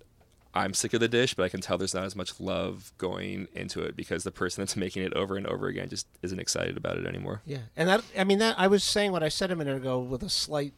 I'm 0.53 0.73
sick 0.73 0.93
of 0.93 0.99
the 0.99 1.07
dish, 1.07 1.33
but 1.33 1.43
I 1.43 1.49
can 1.49 1.59
tell 1.59 1.77
there's 1.77 1.93
not 1.93 2.05
as 2.05 2.15
much 2.15 2.39
love 2.39 2.91
going 2.97 3.47
into 3.53 3.81
it 3.81 3.95
because 3.95 4.23
the 4.23 4.31
person 4.31 4.61
that's 4.61 4.75
making 4.85 5.03
it 5.03 5.13
over 5.13 5.37
and 5.37 5.47
over 5.47 5.67
again 5.67 5.89
just 5.89 6.07
isn't 6.21 6.39
excited 6.39 6.77
about 6.77 6.97
it 6.97 7.07
anymore. 7.07 7.41
Yeah, 7.45 7.59
and 7.75 7.89
that 7.89 8.03
I 8.17 8.23
mean 8.23 8.39
that 8.39 8.59
I 8.59 8.67
was 8.67 8.83
saying 8.83 9.11
what 9.11 9.23
I 9.23 9.29
said 9.29 9.51
a 9.51 9.55
minute 9.55 9.77
ago 9.77 9.99
with 9.99 10.21
a 10.21 10.29
slight 10.29 10.73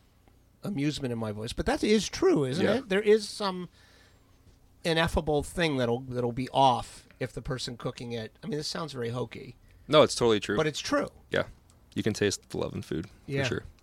amusement 0.64 1.12
in 1.12 1.20
my 1.20 1.32
voice, 1.32 1.54
but 1.54 1.66
that 1.66 1.84
is 1.84 2.08
true, 2.08 2.46
isn't 2.46 2.66
Yeah. 2.66 2.76
it? 2.76 2.90
There 2.90 3.02
is 3.02 3.28
some 3.28 3.70
ineffable 4.84 5.44
thing 5.44 5.78
that'll 5.78 6.00
that'll 6.02 6.32
be 6.32 6.50
off 6.54 7.08
if 7.20 7.34
the 7.34 7.42
person 7.42 7.78
cooking 7.78 8.12
it. 8.14 8.32
I 8.44 8.48
mean, 8.48 8.58
this 8.58 8.68
sounds 8.68 8.94
very 8.94 9.10
hokey, 9.10 9.56
No, 9.88 10.02
it's 10.04 10.16
totally 10.16 10.40
true. 10.40 10.56
but 10.58 10.68
it's 10.68 10.80
true. 10.80 11.10
yeah, 11.32 11.44
you 11.94 12.04
can 12.04 12.14
taste 12.14 12.50
the 12.50 12.58
love 12.58 12.74
in 12.74 12.82
food 12.82 13.08
Yeah. 13.28 13.44
for 13.44 13.48
sure. 13.50 13.64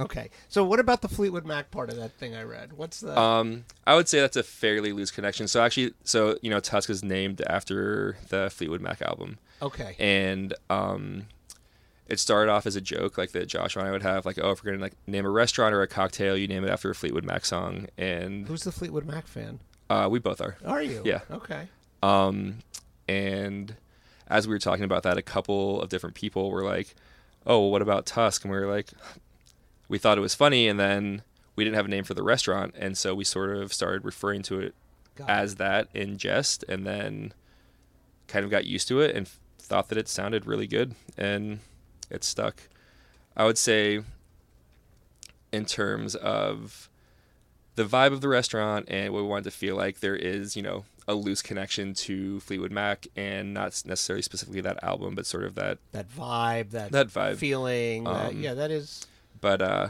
Okay. 0.00 0.30
So 0.48 0.64
what 0.64 0.80
about 0.80 1.02
the 1.02 1.08
Fleetwood 1.08 1.44
Mac 1.44 1.70
part 1.70 1.90
of 1.90 1.96
that 1.96 2.12
thing 2.12 2.34
I 2.34 2.42
read? 2.42 2.72
What's 2.72 3.00
the 3.00 3.18
Um, 3.20 3.66
I 3.86 3.94
would 3.96 4.08
say 4.08 4.18
that's 4.18 4.36
a 4.38 4.42
fairly 4.42 4.94
loose 4.94 5.10
connection. 5.10 5.46
So 5.46 5.60
actually, 5.62 5.92
so 6.04 6.38
you 6.40 6.48
know, 6.48 6.58
Tusk 6.58 6.88
is 6.88 7.04
named 7.04 7.42
after 7.46 8.16
the 8.30 8.48
Fleetwood 8.48 8.80
Mac 8.80 9.02
album, 9.02 9.38
Okay. 9.60 9.96
and 9.98 10.54
um, 10.70 11.26
it 12.06 12.18
started 12.18 12.50
off 12.50 12.64
as 12.66 12.76
a 12.76 12.80
joke, 12.80 13.18
like 13.18 13.32
that 13.32 13.46
Josh 13.46 13.76
and 13.76 13.86
I 13.86 13.90
would 13.90 14.02
have, 14.02 14.24
like, 14.24 14.38
oh, 14.42 14.52
if 14.52 14.64
we're 14.64 14.70
gonna 14.72 14.82
like 14.82 14.94
name 15.06 15.26
a 15.26 15.30
restaurant 15.30 15.74
or 15.74 15.82
a 15.82 15.86
cocktail, 15.86 16.34
you 16.34 16.48
name 16.48 16.64
it 16.64 16.70
after 16.70 16.88
a 16.90 16.94
Fleetwood 16.94 17.24
Mac 17.26 17.44
song, 17.44 17.86
and 17.98 18.46
Who's 18.48 18.62
the 18.64 18.72
Fleetwood 18.72 19.04
Mac 19.04 19.26
fan? 19.26 19.60
Uh, 19.90 20.08
we 20.08 20.18
both 20.18 20.40
are. 20.40 20.56
Are 20.64 20.82
you? 20.82 21.02
Yeah. 21.04 21.20
Okay. 21.30 21.68
Um, 22.02 22.60
and 23.08 23.74
as 24.28 24.46
we 24.48 24.54
were 24.54 24.58
talking 24.58 24.84
about 24.84 25.02
that, 25.02 25.18
a 25.18 25.22
couple 25.22 25.82
of 25.82 25.88
different 25.90 26.14
people 26.14 26.50
were 26.50 26.62
like, 26.64 26.94
"Oh, 27.46 27.66
what 27.66 27.82
about 27.82 28.06
Tusk?" 28.06 28.44
And 28.44 28.52
we 28.52 28.58
were 28.58 28.66
like, 28.72 28.88
we 29.88 29.98
thought 29.98 30.16
it 30.16 30.22
was 30.22 30.34
funny, 30.34 30.68
and 30.68 30.78
then 30.80 31.22
we 31.56 31.64
didn't 31.64 31.76
have 31.76 31.86
a 31.86 31.88
name 31.90 32.04
for 32.04 32.14
the 32.14 32.22
restaurant, 32.22 32.74
and 32.78 32.96
so 32.96 33.14
we 33.14 33.24
sort 33.24 33.50
of 33.56 33.72
started 33.72 34.04
referring 34.04 34.42
to 34.42 34.60
it 34.60 34.74
Got 35.16 35.28
it. 35.28 35.32
as 35.32 35.56
that 35.56 35.88
in 35.92 36.16
jest, 36.16 36.64
and 36.68 36.86
then 36.86 37.34
kind 38.28 38.44
of 38.44 38.50
got 38.50 38.64
used 38.64 38.86
to 38.88 39.00
it 39.00 39.14
and 39.16 39.28
thought 39.58 39.88
that 39.88 39.98
it 39.98 40.08
sounded 40.08 40.46
really 40.46 40.68
good, 40.68 40.94
and 41.18 41.58
it 42.08 42.22
stuck. 42.24 42.62
I 43.36 43.44
would 43.44 43.58
say, 43.58 44.02
in 45.52 45.64
terms 45.66 46.14
of 46.14 46.88
the 47.82 47.96
vibe 47.96 48.12
of 48.12 48.20
the 48.20 48.28
restaurant 48.28 48.86
and 48.88 49.12
what 49.12 49.22
we 49.22 49.28
wanted 49.28 49.44
to 49.44 49.50
feel 49.50 49.76
like, 49.76 50.00
there 50.00 50.16
is, 50.16 50.56
you 50.56 50.62
know, 50.62 50.84
a 51.08 51.14
loose 51.14 51.42
connection 51.42 51.94
to 51.94 52.40
Fleetwood 52.40 52.70
Mac, 52.72 53.06
and 53.16 53.54
not 53.54 53.82
necessarily 53.86 54.22
specifically 54.22 54.60
that 54.60 54.82
album, 54.84 55.14
but 55.14 55.26
sort 55.26 55.44
of 55.44 55.54
that 55.56 55.78
that 55.92 56.08
vibe, 56.10 56.70
that 56.70 56.92
that 56.92 57.08
vibe. 57.08 57.36
feeling. 57.36 58.04
that, 58.04 58.30
Um, 58.30 58.40
yeah, 58.42 58.54
that 58.54 58.70
is. 58.70 59.06
But 59.40 59.62
uh, 59.62 59.88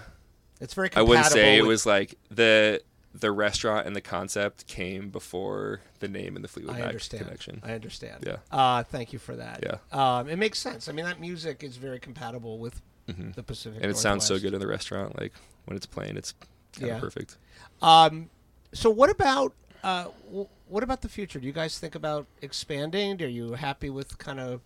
It's 0.60 0.74
very. 0.74 0.90
I 0.94 1.02
wouldn't 1.02 1.26
say 1.26 1.58
it 1.58 1.64
was 1.66 1.84
like 1.84 2.14
the 2.30 2.80
the 3.12 3.32
restaurant 3.32 3.86
and 3.88 3.96
the 3.96 4.00
concept 4.00 4.68
came 4.68 5.10
before 5.10 5.80
the 5.98 6.06
name 6.06 6.36
and 6.36 6.44
the 6.44 6.48
Fleetwood 6.48 6.76
I 6.76 6.78
Mac 6.78 6.88
understand. 6.88 7.24
connection. 7.24 7.60
I 7.64 7.72
understand. 7.72 8.22
Yeah. 8.24 8.36
Uh, 8.52 8.84
thank 8.84 9.12
you 9.12 9.18
for 9.18 9.34
that. 9.34 9.64
Yeah. 9.64 9.78
Um, 10.18 10.28
it 10.28 10.36
makes 10.36 10.60
sense. 10.60 10.88
I 10.88 10.92
mean, 10.92 11.04
that 11.06 11.20
music 11.20 11.64
is 11.64 11.76
very 11.76 11.98
compatible 11.98 12.58
with 12.60 12.80
Mhm. 13.08 13.34
the 13.34 13.42
Pacific. 13.42 13.80
and 13.82 13.90
it 13.90 13.96
sounds 13.96 14.24
so 14.24 14.38
good 14.38 14.54
in 14.54 14.60
the 14.60 14.68
restaurant. 14.68 15.18
Like 15.18 15.32
when 15.64 15.76
it's 15.76 15.86
playing, 15.86 16.16
it's 16.16 16.32
kind 16.72 16.88
Yeah. 16.88 16.98
perfect. 17.00 17.36
Um, 17.82 18.30
so 18.72 18.90
what 18.90 19.10
about 19.10 19.52
uh, 19.82 20.08
w- 20.26 20.48
what 20.68 20.82
about 20.82 21.00
the 21.00 21.08
future? 21.08 21.40
Do 21.40 21.46
you 21.46 21.52
guys 21.52 21.78
think 21.78 21.94
about 21.94 22.26
expanding? 22.42 23.20
Are 23.22 23.26
you 23.26 23.54
happy 23.54 23.88
with 23.90 24.18
kind 24.18 24.38
of? 24.38 24.60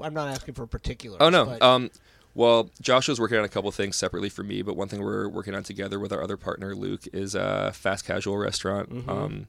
I'm 0.00 0.14
not 0.14 0.28
asking 0.28 0.54
for 0.54 0.66
particulars. 0.66 1.18
Oh 1.20 1.28
no. 1.30 1.44
but- 1.46 1.62
Um, 1.62 1.90
well, 2.34 2.70
Joshua's 2.82 3.18
working 3.18 3.38
on 3.38 3.44
a 3.44 3.48
couple 3.48 3.70
things 3.72 3.96
separately 3.96 4.28
for 4.28 4.42
me, 4.42 4.60
but 4.62 4.76
one 4.76 4.88
thing 4.88 5.02
we're 5.02 5.26
working 5.28 5.54
on 5.54 5.62
together 5.62 5.98
with 5.98 6.12
our 6.12 6.22
other 6.22 6.36
partner 6.36 6.74
Luke 6.74 7.02
is 7.12 7.34
a 7.34 7.72
fast 7.74 8.04
casual 8.04 8.36
restaurant. 8.36 8.90
Mhm. 8.92 9.08
Um, 9.08 9.46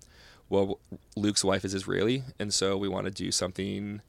well, 0.50 0.80
Luke's 1.18 1.44
wife 1.44 1.66
is 1.66 1.74
Israeli, 1.74 2.24
and 2.40 2.54
so 2.54 2.78
we 2.78 2.88
want 2.88 3.06
to 3.06 3.12
do 3.12 3.30
something 3.32 4.02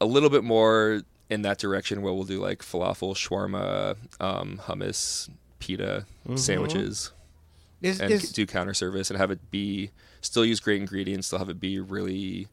a 0.00 0.04
little 0.06 0.30
bit 0.30 0.42
more 0.42 1.02
in 1.30 1.42
that 1.42 1.58
direction, 1.58 2.02
where 2.02 2.12
we'll 2.12 2.24
do 2.24 2.40
like 2.40 2.58
falafel, 2.62 3.14
shawarma, 3.14 3.96
um, 4.20 4.60
hummus, 4.64 5.30
pita, 5.62 6.04
Mhm. 6.28 6.38
sandwiches, 6.38 7.12
is, 7.80 8.00
and 8.00 8.10
is, 8.12 8.32
do 8.32 8.46
counter 8.46 8.74
service 8.74 9.10
and 9.10 9.18
have 9.18 9.30
it 9.30 9.50
be 9.50 9.90
still 10.20 10.44
use 10.44 10.60
great 10.60 10.80
ingredients, 10.80 11.26
still 11.28 11.38
have 11.38 11.48
it 11.48 11.58
be 11.60 11.78
really 11.80 12.48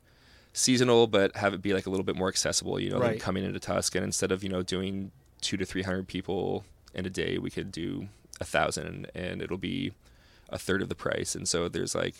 seasonal, 0.53 1.07
but 1.07 1.35
have 1.35 1.53
it 1.53 1.61
be 1.61 1.73
like 1.73 1.85
a 1.85 1.89
little 1.89 2.03
bit 2.03 2.15
more 2.15 2.27
accessible. 2.27 2.79
You 2.79 2.89
know, 2.89 2.99
than 2.99 3.07
Right. 3.09 3.19
coming 3.19 3.43
into 3.43 3.59
Tusk, 3.59 3.95
and 3.95 4.03
instead 4.03 4.31
of 4.31 4.43
you 4.43 4.49
know 4.49 4.61
doing 4.63 5.11
two 5.41 5.57
to 5.57 5.65
three 5.65 5.83
hundred 5.83 6.07
people 6.07 6.65
in 6.93 7.05
a 7.05 7.09
day, 7.09 7.37
we 7.37 7.49
could 7.49 7.71
do 7.71 8.09
a 8.41 8.45
thousand, 8.45 9.07
and 9.15 9.41
it'll 9.41 9.57
be 9.57 9.91
a 10.49 10.57
third 10.57 10.81
of 10.81 10.89
the 10.89 10.95
price. 10.95 11.35
And 11.35 11.47
so 11.47 11.67
there's 11.69 11.93
like 11.93 12.15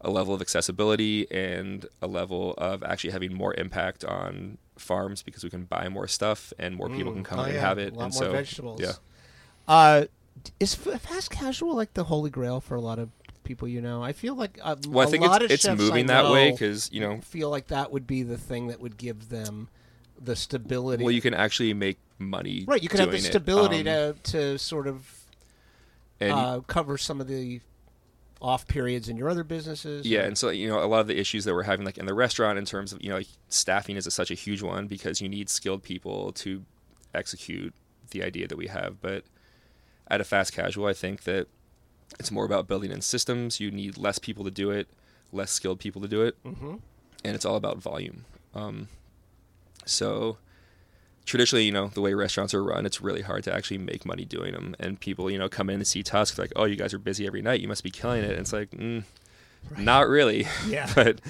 a 0.00 0.10
level 0.10 0.32
of 0.34 0.40
accessibility 0.40 1.26
and 1.30 1.86
a 2.00 2.06
level 2.06 2.54
of 2.58 2.82
actually 2.82 3.10
having 3.10 3.32
more 3.34 3.52
impact 3.54 4.04
on 4.04 4.56
farms 4.78 5.22
because 5.22 5.42
we 5.44 5.50
can 5.50 5.64
buy 5.64 5.88
more 5.88 6.06
stuff 6.08 6.52
and 6.58 6.74
more 6.76 6.88
people 6.88 7.12
Mm. 7.12 7.16
can 7.16 7.24
come 7.24 7.38
Oh, 7.40 7.44
and 7.44 7.54
yeah, 7.54 7.60
have 7.60 7.78
it. 7.78 7.94
And 7.94 8.14
so 8.14 8.30
vegetables. 8.32 8.80
yeah. 8.80 8.92
Uh, 9.68 10.04
is 10.60 10.74
fast 10.74 11.30
casual 11.30 11.74
like 11.74 11.94
the 11.94 12.04
holy 12.04 12.30
grail 12.30 12.60
for 12.60 12.74
a 12.74 12.80
lot 12.80 12.98
of 12.98 13.10
people 13.44 13.66
you 13.68 13.80
know? 13.80 14.02
I 14.02 14.12
feel 14.12 14.34
like 14.34 14.58
uh, 14.62 14.76
Well, 14.88 15.06
I 15.06 15.08
a 15.08 15.10
think 15.10 15.24
lot 15.24 15.42
it's 15.42 15.64
of 15.64 15.72
it's 15.74 15.80
moving 15.82 16.06
that 16.06 16.30
way 16.30 16.50
because 16.50 16.90
you 16.92 17.00
know 17.00 17.20
feel 17.20 17.50
like 17.50 17.68
that 17.68 17.92
would 17.92 18.06
be 18.06 18.22
the 18.22 18.36
thing 18.36 18.68
that 18.68 18.80
would 18.80 18.96
give 18.96 19.28
them 19.28 19.68
the 20.20 20.34
stability. 20.36 21.04
Well, 21.04 21.12
you 21.12 21.20
can 21.20 21.34
actually 21.34 21.74
make 21.74 21.98
money. 22.18 22.64
right, 22.66 22.82
you 22.82 22.88
could 22.88 23.00
have 23.00 23.10
the 23.12 23.18
stability 23.20 23.80
Um, 23.88 24.14
to 24.24 24.32
to 24.32 24.58
sort 24.58 24.86
of 24.86 25.24
and 26.20 26.32
uh, 26.32 26.60
cover 26.66 26.96
some 26.96 27.20
of 27.20 27.28
the 27.28 27.60
off 28.40 28.66
periods 28.66 29.08
in 29.08 29.16
your 29.16 29.28
other 29.30 29.44
businesses. 29.44 30.06
yeah, 30.06 30.22
and 30.22 30.36
so 30.36 30.50
you 30.50 30.68
know 30.68 30.82
a 30.82 30.86
lot 30.86 31.00
of 31.00 31.06
the 31.06 31.18
issues 31.18 31.44
that 31.44 31.54
we're 31.54 31.62
having, 31.62 31.84
like 31.86 31.98
in 31.98 32.06
the 32.06 32.14
restaurant, 32.14 32.58
in 32.58 32.64
terms 32.64 32.92
of 32.92 33.02
you 33.02 33.08
know 33.10 33.16
like, 33.16 33.26
staffing 33.48 33.96
is 33.96 34.06
a, 34.06 34.10
such 34.10 34.30
a 34.30 34.34
huge 34.34 34.62
one 34.62 34.86
because 34.86 35.20
you 35.20 35.28
need 35.28 35.48
skilled 35.48 35.82
people 35.82 36.32
to 36.32 36.64
execute 37.14 37.74
the 38.10 38.22
idea 38.22 38.46
that 38.48 38.56
we 38.56 38.66
have. 38.66 39.00
But 39.00 39.24
at 40.08 40.20
a 40.20 40.24
fast 40.24 40.52
casual, 40.52 40.86
I 40.86 40.92
think 40.92 41.24
that 41.24 41.46
it's 42.20 42.30
more 42.30 42.44
about 42.44 42.68
building 42.68 42.90
in 42.92 43.00
systems. 43.00 43.60
You 43.60 43.70
need 43.70 43.98
less 43.98 44.18
people 44.18 44.44
to 44.44 44.50
do 44.50 44.70
it, 44.70 44.88
less 45.32 45.50
skilled 45.50 45.80
people 45.80 46.00
to 46.02 46.08
do 46.08 46.22
it, 46.22 46.36
Mhm. 46.44 46.80
and 47.24 47.34
it's 47.34 47.44
all 47.44 47.56
about 47.56 47.78
volume. 47.78 48.24
Um, 48.54 48.88
so 49.84 50.38
traditionally, 51.24 51.64
you 51.64 51.72
know, 51.72 51.88
the 51.88 52.00
way 52.00 52.14
restaurants 52.14 52.54
are 52.54 52.62
run, 52.62 52.86
it's 52.86 53.00
really 53.00 53.22
hard 53.22 53.42
to 53.44 53.52
actually 53.52 53.78
make 53.78 54.06
money 54.06 54.24
doing 54.24 54.52
them. 54.52 54.76
And 54.78 54.98
people, 55.00 55.30
you 55.30 55.38
know, 55.38 55.48
come 55.48 55.68
in 55.68 55.76
and 55.76 55.86
see 55.86 56.02
Tusk 56.02 56.38
like, 56.38 56.52
oh, 56.56 56.64
you 56.64 56.76
guys 56.76 56.94
are 56.94 56.98
busy 56.98 57.26
every 57.26 57.42
night. 57.42 57.60
You 57.60 57.68
must 57.68 57.82
be 57.82 57.90
killing 57.90 58.22
it. 58.22 58.30
And 58.30 58.40
it's 58.40 58.52
like, 58.52 58.70
mm, 58.70 59.02
not 59.76 60.08
really. 60.08 60.46
Yeah. 60.68 60.90
but 60.94 61.20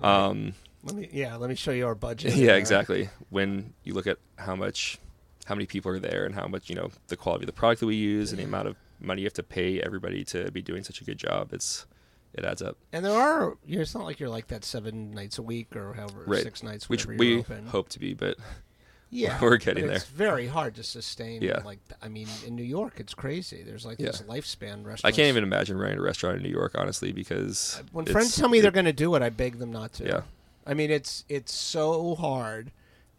um, 0.00 0.54
Let 0.82 0.96
me 0.96 1.08
yeah, 1.12 1.36
let 1.36 1.48
me 1.50 1.56
show 1.56 1.70
you 1.72 1.86
our 1.86 1.94
budget. 1.94 2.34
yeah, 2.36 2.54
exactly. 2.56 3.10
When 3.30 3.74
you 3.84 3.92
look 3.94 4.06
at 4.06 4.18
how 4.36 4.56
much, 4.56 4.98
how 5.44 5.54
many 5.54 5.66
people 5.66 5.90
are 5.92 5.98
there, 5.98 6.24
and 6.24 6.34
how 6.34 6.46
much 6.46 6.68
you 6.68 6.74
know 6.76 6.90
the 7.08 7.16
quality 7.16 7.44
of 7.44 7.46
the 7.46 7.52
product 7.52 7.80
that 7.80 7.86
we 7.86 7.96
use, 7.96 8.30
and 8.30 8.38
the 8.40 8.44
amount 8.44 8.68
of 8.68 8.76
money 9.00 9.22
you 9.22 9.26
have 9.26 9.32
to 9.34 9.42
pay 9.42 9.80
everybody 9.80 10.24
to 10.24 10.50
be 10.50 10.62
doing 10.62 10.82
such 10.84 11.00
a 11.00 11.04
good 11.04 11.18
job, 11.18 11.52
it's 11.52 11.86
it 12.32 12.44
adds 12.44 12.62
up. 12.62 12.76
And 12.92 13.04
there 13.04 13.12
are. 13.12 13.56
you 13.64 13.76
know, 13.76 13.82
It's 13.82 13.94
not 13.94 14.04
like 14.04 14.18
you're 14.18 14.28
like 14.28 14.48
that 14.48 14.64
seven 14.64 15.12
nights 15.12 15.38
a 15.38 15.42
week 15.42 15.76
or 15.76 15.94
however 15.94 16.24
Right. 16.26 16.42
six 16.42 16.62
nights. 16.64 16.88
Which 16.88 17.06
we 17.06 17.38
open. 17.38 17.66
hope 17.66 17.88
to 17.90 18.00
be, 18.00 18.12
but 18.14 18.36
Yeah, 19.10 19.38
we're 19.40 19.58
getting 19.58 19.86
there. 19.86 19.94
It's 19.96 20.06
very 20.06 20.48
hard 20.48 20.74
to 20.74 20.82
sustain. 20.82 21.42
Yeah. 21.42 21.60
Like 21.64 21.78
I 22.02 22.08
mean, 22.08 22.26
in 22.44 22.56
New 22.56 22.64
York, 22.64 22.94
it's 22.98 23.14
crazy. 23.14 23.62
There's 23.62 23.86
like 23.86 24.00
Yeah. 24.00 24.06
this 24.06 24.22
lifespan 24.22 24.84
restaurant. 24.84 25.04
I 25.04 25.12
can't 25.12 25.28
even 25.28 25.44
imagine 25.44 25.78
running 25.78 25.98
a 25.98 26.02
restaurant 26.02 26.36
in 26.38 26.42
New 26.42 26.48
York, 26.50 26.72
honestly, 26.76 27.12
because 27.12 27.80
When 27.92 28.06
friends 28.06 28.34
tell 28.36 28.48
me 28.48 28.60
they're 28.60 28.72
going 28.72 28.86
to 28.86 28.92
do 28.92 29.14
it, 29.14 29.22
I 29.22 29.28
beg 29.30 29.58
them 29.60 29.70
not 29.70 29.92
to. 29.94 30.04
Yeah. 30.06 30.20
I 30.66 30.74
mean, 30.74 30.90
it's 30.90 31.24
it's 31.28 31.54
so 31.54 32.16
hard, 32.16 32.72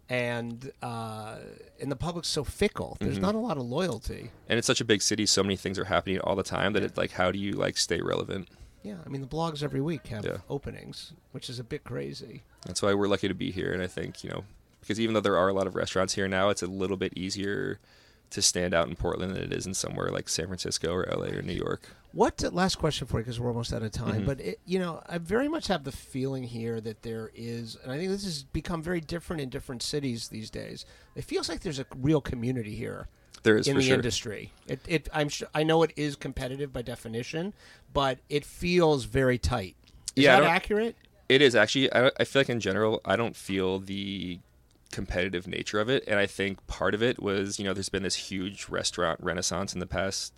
and 0.09 0.71
uh, 0.81 1.37
and 1.79 1.91
the 1.91 1.95
public's 1.95 2.27
so 2.27 2.43
fickle. 2.43 2.97
There's 2.99 3.17
Mhm. 3.17 3.21
not 3.21 3.35
a 3.35 3.39
lot 3.39 3.57
of 3.57 3.63
loyalty. 3.63 4.31
and 4.47 4.57
it's 4.57 4.67
such 4.67 4.81
a 4.81 4.85
big 4.85 5.01
city, 5.01 5.25
so 5.25 5.41
many 5.43 5.55
things 5.55 5.79
are 5.79 5.85
happening 5.85 6.19
all 6.19 6.35
the 6.35 6.43
time 6.43 6.73
that 6.73 6.83
it's 6.83 6.97
like, 6.97 7.11
how 7.11 7.31
do 7.31 7.39
you 7.39 7.53
like 7.53 7.77
stay 7.77 8.01
relevant? 8.01 8.47
Yeah, 8.83 8.97
I 9.05 9.09
mean, 9.09 9.21
the 9.21 9.27
blogs 9.27 9.63
every 9.63 9.81
week 9.81 10.07
have 10.07 10.25
Yeah. 10.25 10.37
openings, 10.47 11.13
which 11.31 11.49
is 11.49 11.57
a 11.57 11.63
bit 11.63 11.83
crazy. 11.83 12.43
That's 12.67 12.81
why 12.83 12.93
we're 12.93 13.07
lucky 13.07 13.27
to 13.27 13.33
be 13.33 13.49
here, 13.51 13.71
and 13.73 13.81
I 13.81 13.87
think 13.87 14.23
you 14.23 14.29
know, 14.29 14.43
because 14.81 14.99
even 14.99 15.13
though 15.15 15.21
there 15.21 15.37
are 15.37 15.49
a 15.49 15.53
lot 15.53 15.65
of 15.65 15.75
restaurants 15.75 16.13
here 16.13 16.27
now, 16.27 16.49
it's 16.49 16.61
a 16.61 16.67
little 16.67 16.97
bit 16.97 17.13
easier 17.17 17.79
to 18.35 18.41
stand 18.41 18.73
out 18.73 18.87
in 18.87 18.95
Portland 18.95 19.33
than 19.35 19.41
it 19.41 19.51
is 19.53 19.65
in 19.65 19.73
somewhere 19.73 20.09
like 20.09 20.29
San 20.29 20.45
Francisco 20.47 20.93
or 20.93 21.05
LA 21.09 21.27
or 21.37 21.41
New 21.41 21.53
York. 21.53 21.89
What 22.11 22.41
last 22.53 22.75
question 22.75 23.07
for 23.07 23.17
you 23.19 23.23
because 23.25 23.39
we're 23.39 23.49
almost 23.49 23.73
out 23.73 23.81
of 23.83 23.91
time. 23.91 24.21
Mhm. 24.21 24.25
But 24.25 24.39
it, 24.39 24.59
you 24.65 24.79
know, 24.79 25.01
I 25.07 25.17
very 25.17 25.47
much 25.49 25.67
have 25.67 25.83
the 25.83 25.91
feeling 25.91 26.43
here 26.43 26.79
that 26.81 27.01
there 27.01 27.31
is, 27.35 27.77
and 27.83 27.91
I 27.91 27.97
think 27.97 28.09
this 28.09 28.23
has 28.23 28.43
become 28.43 28.81
very 28.81 29.01
different 29.01 29.41
in 29.41 29.49
different 29.49 29.81
cities 29.83 30.29
these 30.29 30.49
days. 30.49 30.85
It 31.15 31.23
feels 31.25 31.49
like 31.49 31.61
there's 31.61 31.79
a 31.79 31.85
real 31.97 32.21
community 32.21 32.75
here 32.75 33.07
There 33.43 33.57
is 33.57 33.67
in 33.67 33.75
the 33.75 33.83
sure. 33.83 33.95
industry. 33.95 34.51
It, 34.67 34.79
it, 34.87 35.09
I'm, 35.13 35.27
sure, 35.29 35.47
I 35.53 35.63
know 35.63 35.83
it 35.83 35.91
is 35.97 36.15
competitive 36.15 36.71
by 36.71 36.81
definition, 36.83 37.53
but 37.93 38.19
it 38.29 38.45
feels 38.45 39.05
very 39.05 39.37
tight. 39.37 39.75
Is 40.15 40.23
Yeah, 40.23 40.39
that 40.39 40.49
accurate? 40.49 40.95
It 41.27 41.41
is 41.41 41.55
actually. 41.55 41.91
I, 41.91 42.11
I 42.19 42.23
feel 42.23 42.41
like 42.41 42.49
in 42.49 42.59
general, 42.59 43.01
I 43.03 43.15
don't 43.15 43.35
feel 43.35 43.79
the 43.79 44.39
competitive 44.95 45.47
nature 45.47 45.79
of 45.79 45.89
it, 45.89 46.03
and 46.07 46.17
I 46.19 46.25
think 46.25 46.65
part 46.67 46.93
of 46.95 47.03
it 47.03 47.21
was 47.21 47.59
you 47.59 47.65
know 47.65 47.73
there's 47.73 47.89
been 47.89 48.03
this 48.03 48.15
huge 48.15 48.69
restaurant 48.69 49.19
renaissance 49.21 49.73
in 49.73 49.79
the 49.79 49.85
past 49.87 50.33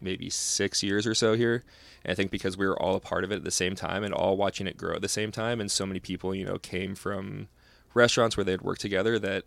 maybe 0.00 0.28
six 0.28 0.82
years 0.82 1.06
or 1.06 1.14
so 1.14 1.34
here, 1.34 1.64
and 2.04 2.12
I 2.12 2.14
think 2.14 2.30
because 2.30 2.56
we 2.56 2.66
were 2.66 2.80
all 2.80 2.96
a 2.96 3.00
part 3.00 3.24
of 3.24 3.32
it 3.32 3.36
at 3.36 3.44
the 3.44 3.50
same 3.50 3.74
time 3.74 4.04
and 4.04 4.12
all 4.12 4.36
watching 4.36 4.66
it 4.66 4.76
grow 4.76 4.94
at 4.94 5.02
the 5.02 5.08
same 5.08 5.30
time, 5.32 5.60
and 5.60 5.70
so 5.70 5.86
many 5.86 6.00
people 6.00 6.34
you 6.34 6.44
know 6.44 6.58
came 6.58 6.94
from 6.94 7.48
restaurants 7.94 8.36
where 8.36 8.44
they'd 8.44 8.60
worked 8.62 8.80
together 8.82 9.18
that 9.18 9.44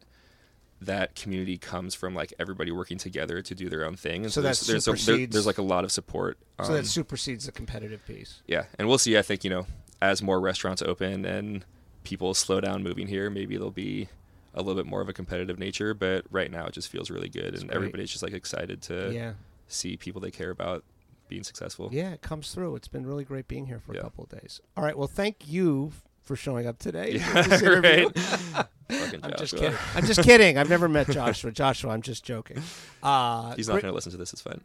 that 0.82 1.13
community 1.13 1.58
comes 1.58 1.93
from 1.93 2.15
like 2.15 2.34
everybody 2.39 2.71
working 2.71 2.97
together 2.97 3.41
to 3.41 3.54
do 3.54 3.67
their 3.69 3.84
own 3.86 3.97
thing 3.97 4.23
and 4.23 4.32
So 4.32 4.39
so, 4.39 4.41
there's, 4.43 4.60
that 4.62 4.71
there's, 4.71 4.88
a, 4.88 4.91
there- 4.91 4.97
supersedes- 4.97 5.34
there's 5.34 5.45
like 5.45 5.58
a 5.58 5.62
lot 5.62 5.84
of 5.84 5.91
support 5.91 6.38
so 6.63 6.69
um, 6.69 6.73
that 6.75 6.86
supersedes 6.88 7.45
the 7.47 7.52
competitive 7.52 8.06
piece. 8.08 8.41
yeah, 8.47 8.63
and 8.80 8.88
we'll 8.88 8.97
see. 8.97 9.17
I 9.17 9.21
think 9.21 9.43
you 9.43 9.49
know, 9.49 9.67
as 10.02 10.21
more 10.21 10.39
restaurants 10.39 10.82
open 10.82 11.25
and 11.25 11.65
people 12.06 12.34
slow 12.34 12.62
down 12.62 12.82
moving 12.82 13.08
here, 13.08 13.30
maybe 13.30 13.56
there'll 13.58 13.71
be 13.71 14.08
a 14.54 14.62
little 14.62 14.76
bit 14.82 14.90
more 14.90 15.02
of 15.02 15.10
a 15.10 15.14
competitive 15.14 15.58
nature. 15.60 15.94
But 15.94 16.26
right 16.32 16.50
now, 16.52 16.66
it 16.66 16.74
just 16.74 16.90
feels 16.90 17.10
really 17.10 17.30
good, 17.30 17.54
and 17.56 17.68
great. 17.68 17.76
everybody's 17.76 18.10
just 18.12 18.24
like 18.24 18.34
excited 18.34 18.82
to 18.84 19.12
Yeah. 19.14 19.34
see 19.68 19.98
people 19.98 20.22
they 20.22 20.32
care 20.32 20.50
about 20.52 20.84
being 21.28 21.44
successful. 21.44 21.90
Yeah, 21.92 22.10
it 22.12 22.22
comes 22.22 22.54
through. 22.54 22.76
It's 22.76 22.88
been 22.88 23.06
really 23.06 23.24
great 23.24 23.48
being 23.48 23.68
here 23.68 23.80
for 23.80 23.94
a 23.94 24.02
couple 24.02 24.24
of 24.24 24.30
days. 24.42 24.62
All 24.76 24.84
right. 24.84 24.98
Well, 24.98 25.08
thank 25.08 25.48
you 25.48 25.92
for 26.24 26.36
showing 26.36 26.66
up 26.68 26.80
today. 26.80 27.14
Yeah, 27.14 27.44
for 27.44 27.50
this 27.50 27.62
interview. 27.64 28.10
right. 28.10 28.68
I'm 29.24 29.34
just 29.38 29.56
kidding. 29.56 29.78
I'm 29.96 30.06
just 30.06 30.24
kidding. 30.24 30.58
I've 30.58 30.70
never 30.70 30.90
met 30.90 31.08
Joshua. 31.10 31.52
Joshua, 31.52 31.92
I'm 31.92 32.02
just 32.02 32.24
joking. 32.24 32.62
Uh, 33.04 33.54
He's 33.56 33.68
not 33.68 33.74
going 33.82 33.92
to 33.92 33.96
listen 33.96 34.12
to 34.12 34.18
this. 34.18 34.34
It's 34.34 34.42
fine. 34.42 34.60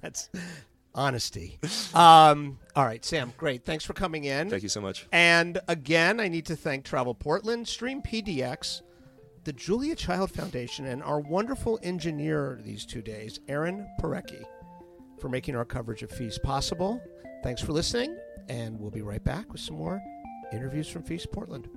That's 0.00 0.28
honesty. 0.94 1.58
Um, 1.94 2.58
all 2.76 2.84
right, 2.84 3.04
Sam. 3.04 3.32
Great. 3.36 3.64
Thanks 3.64 3.84
for 3.84 3.92
coming 3.92 4.24
in. 4.24 4.50
Thank 4.50 4.62
you 4.62 4.68
so 4.68 4.80
much. 4.80 5.06
And 5.12 5.60
again, 5.68 6.20
I 6.20 6.28
need 6.28 6.46
to 6.46 6.56
thank 6.56 6.84
Travel 6.84 7.14
Portland, 7.14 7.68
Stream 7.68 8.02
PDX, 8.02 8.82
the 9.44 9.52
Julia 9.52 9.94
Child 9.94 10.30
Foundation, 10.30 10.86
and 10.86 11.02
our 11.02 11.20
wonderful 11.20 11.78
engineer 11.82 12.60
these 12.64 12.84
two 12.84 13.02
days, 13.02 13.38
Aaron 13.48 13.86
Parecki, 14.00 14.44
for 15.20 15.28
making 15.28 15.54
our 15.56 15.64
coverage 15.64 16.02
of 16.02 16.10
Feast 16.10 16.42
possible. 16.42 17.00
Thanks 17.42 17.60
for 17.60 17.72
listening, 17.72 18.16
and 18.48 18.78
we'll 18.80 18.90
be 18.90 19.02
right 19.02 19.22
back 19.22 19.52
with 19.52 19.60
some 19.60 19.76
more 19.76 20.00
interviews 20.52 20.88
from 20.88 21.02
Feast 21.02 21.30
Portland. 21.32 21.68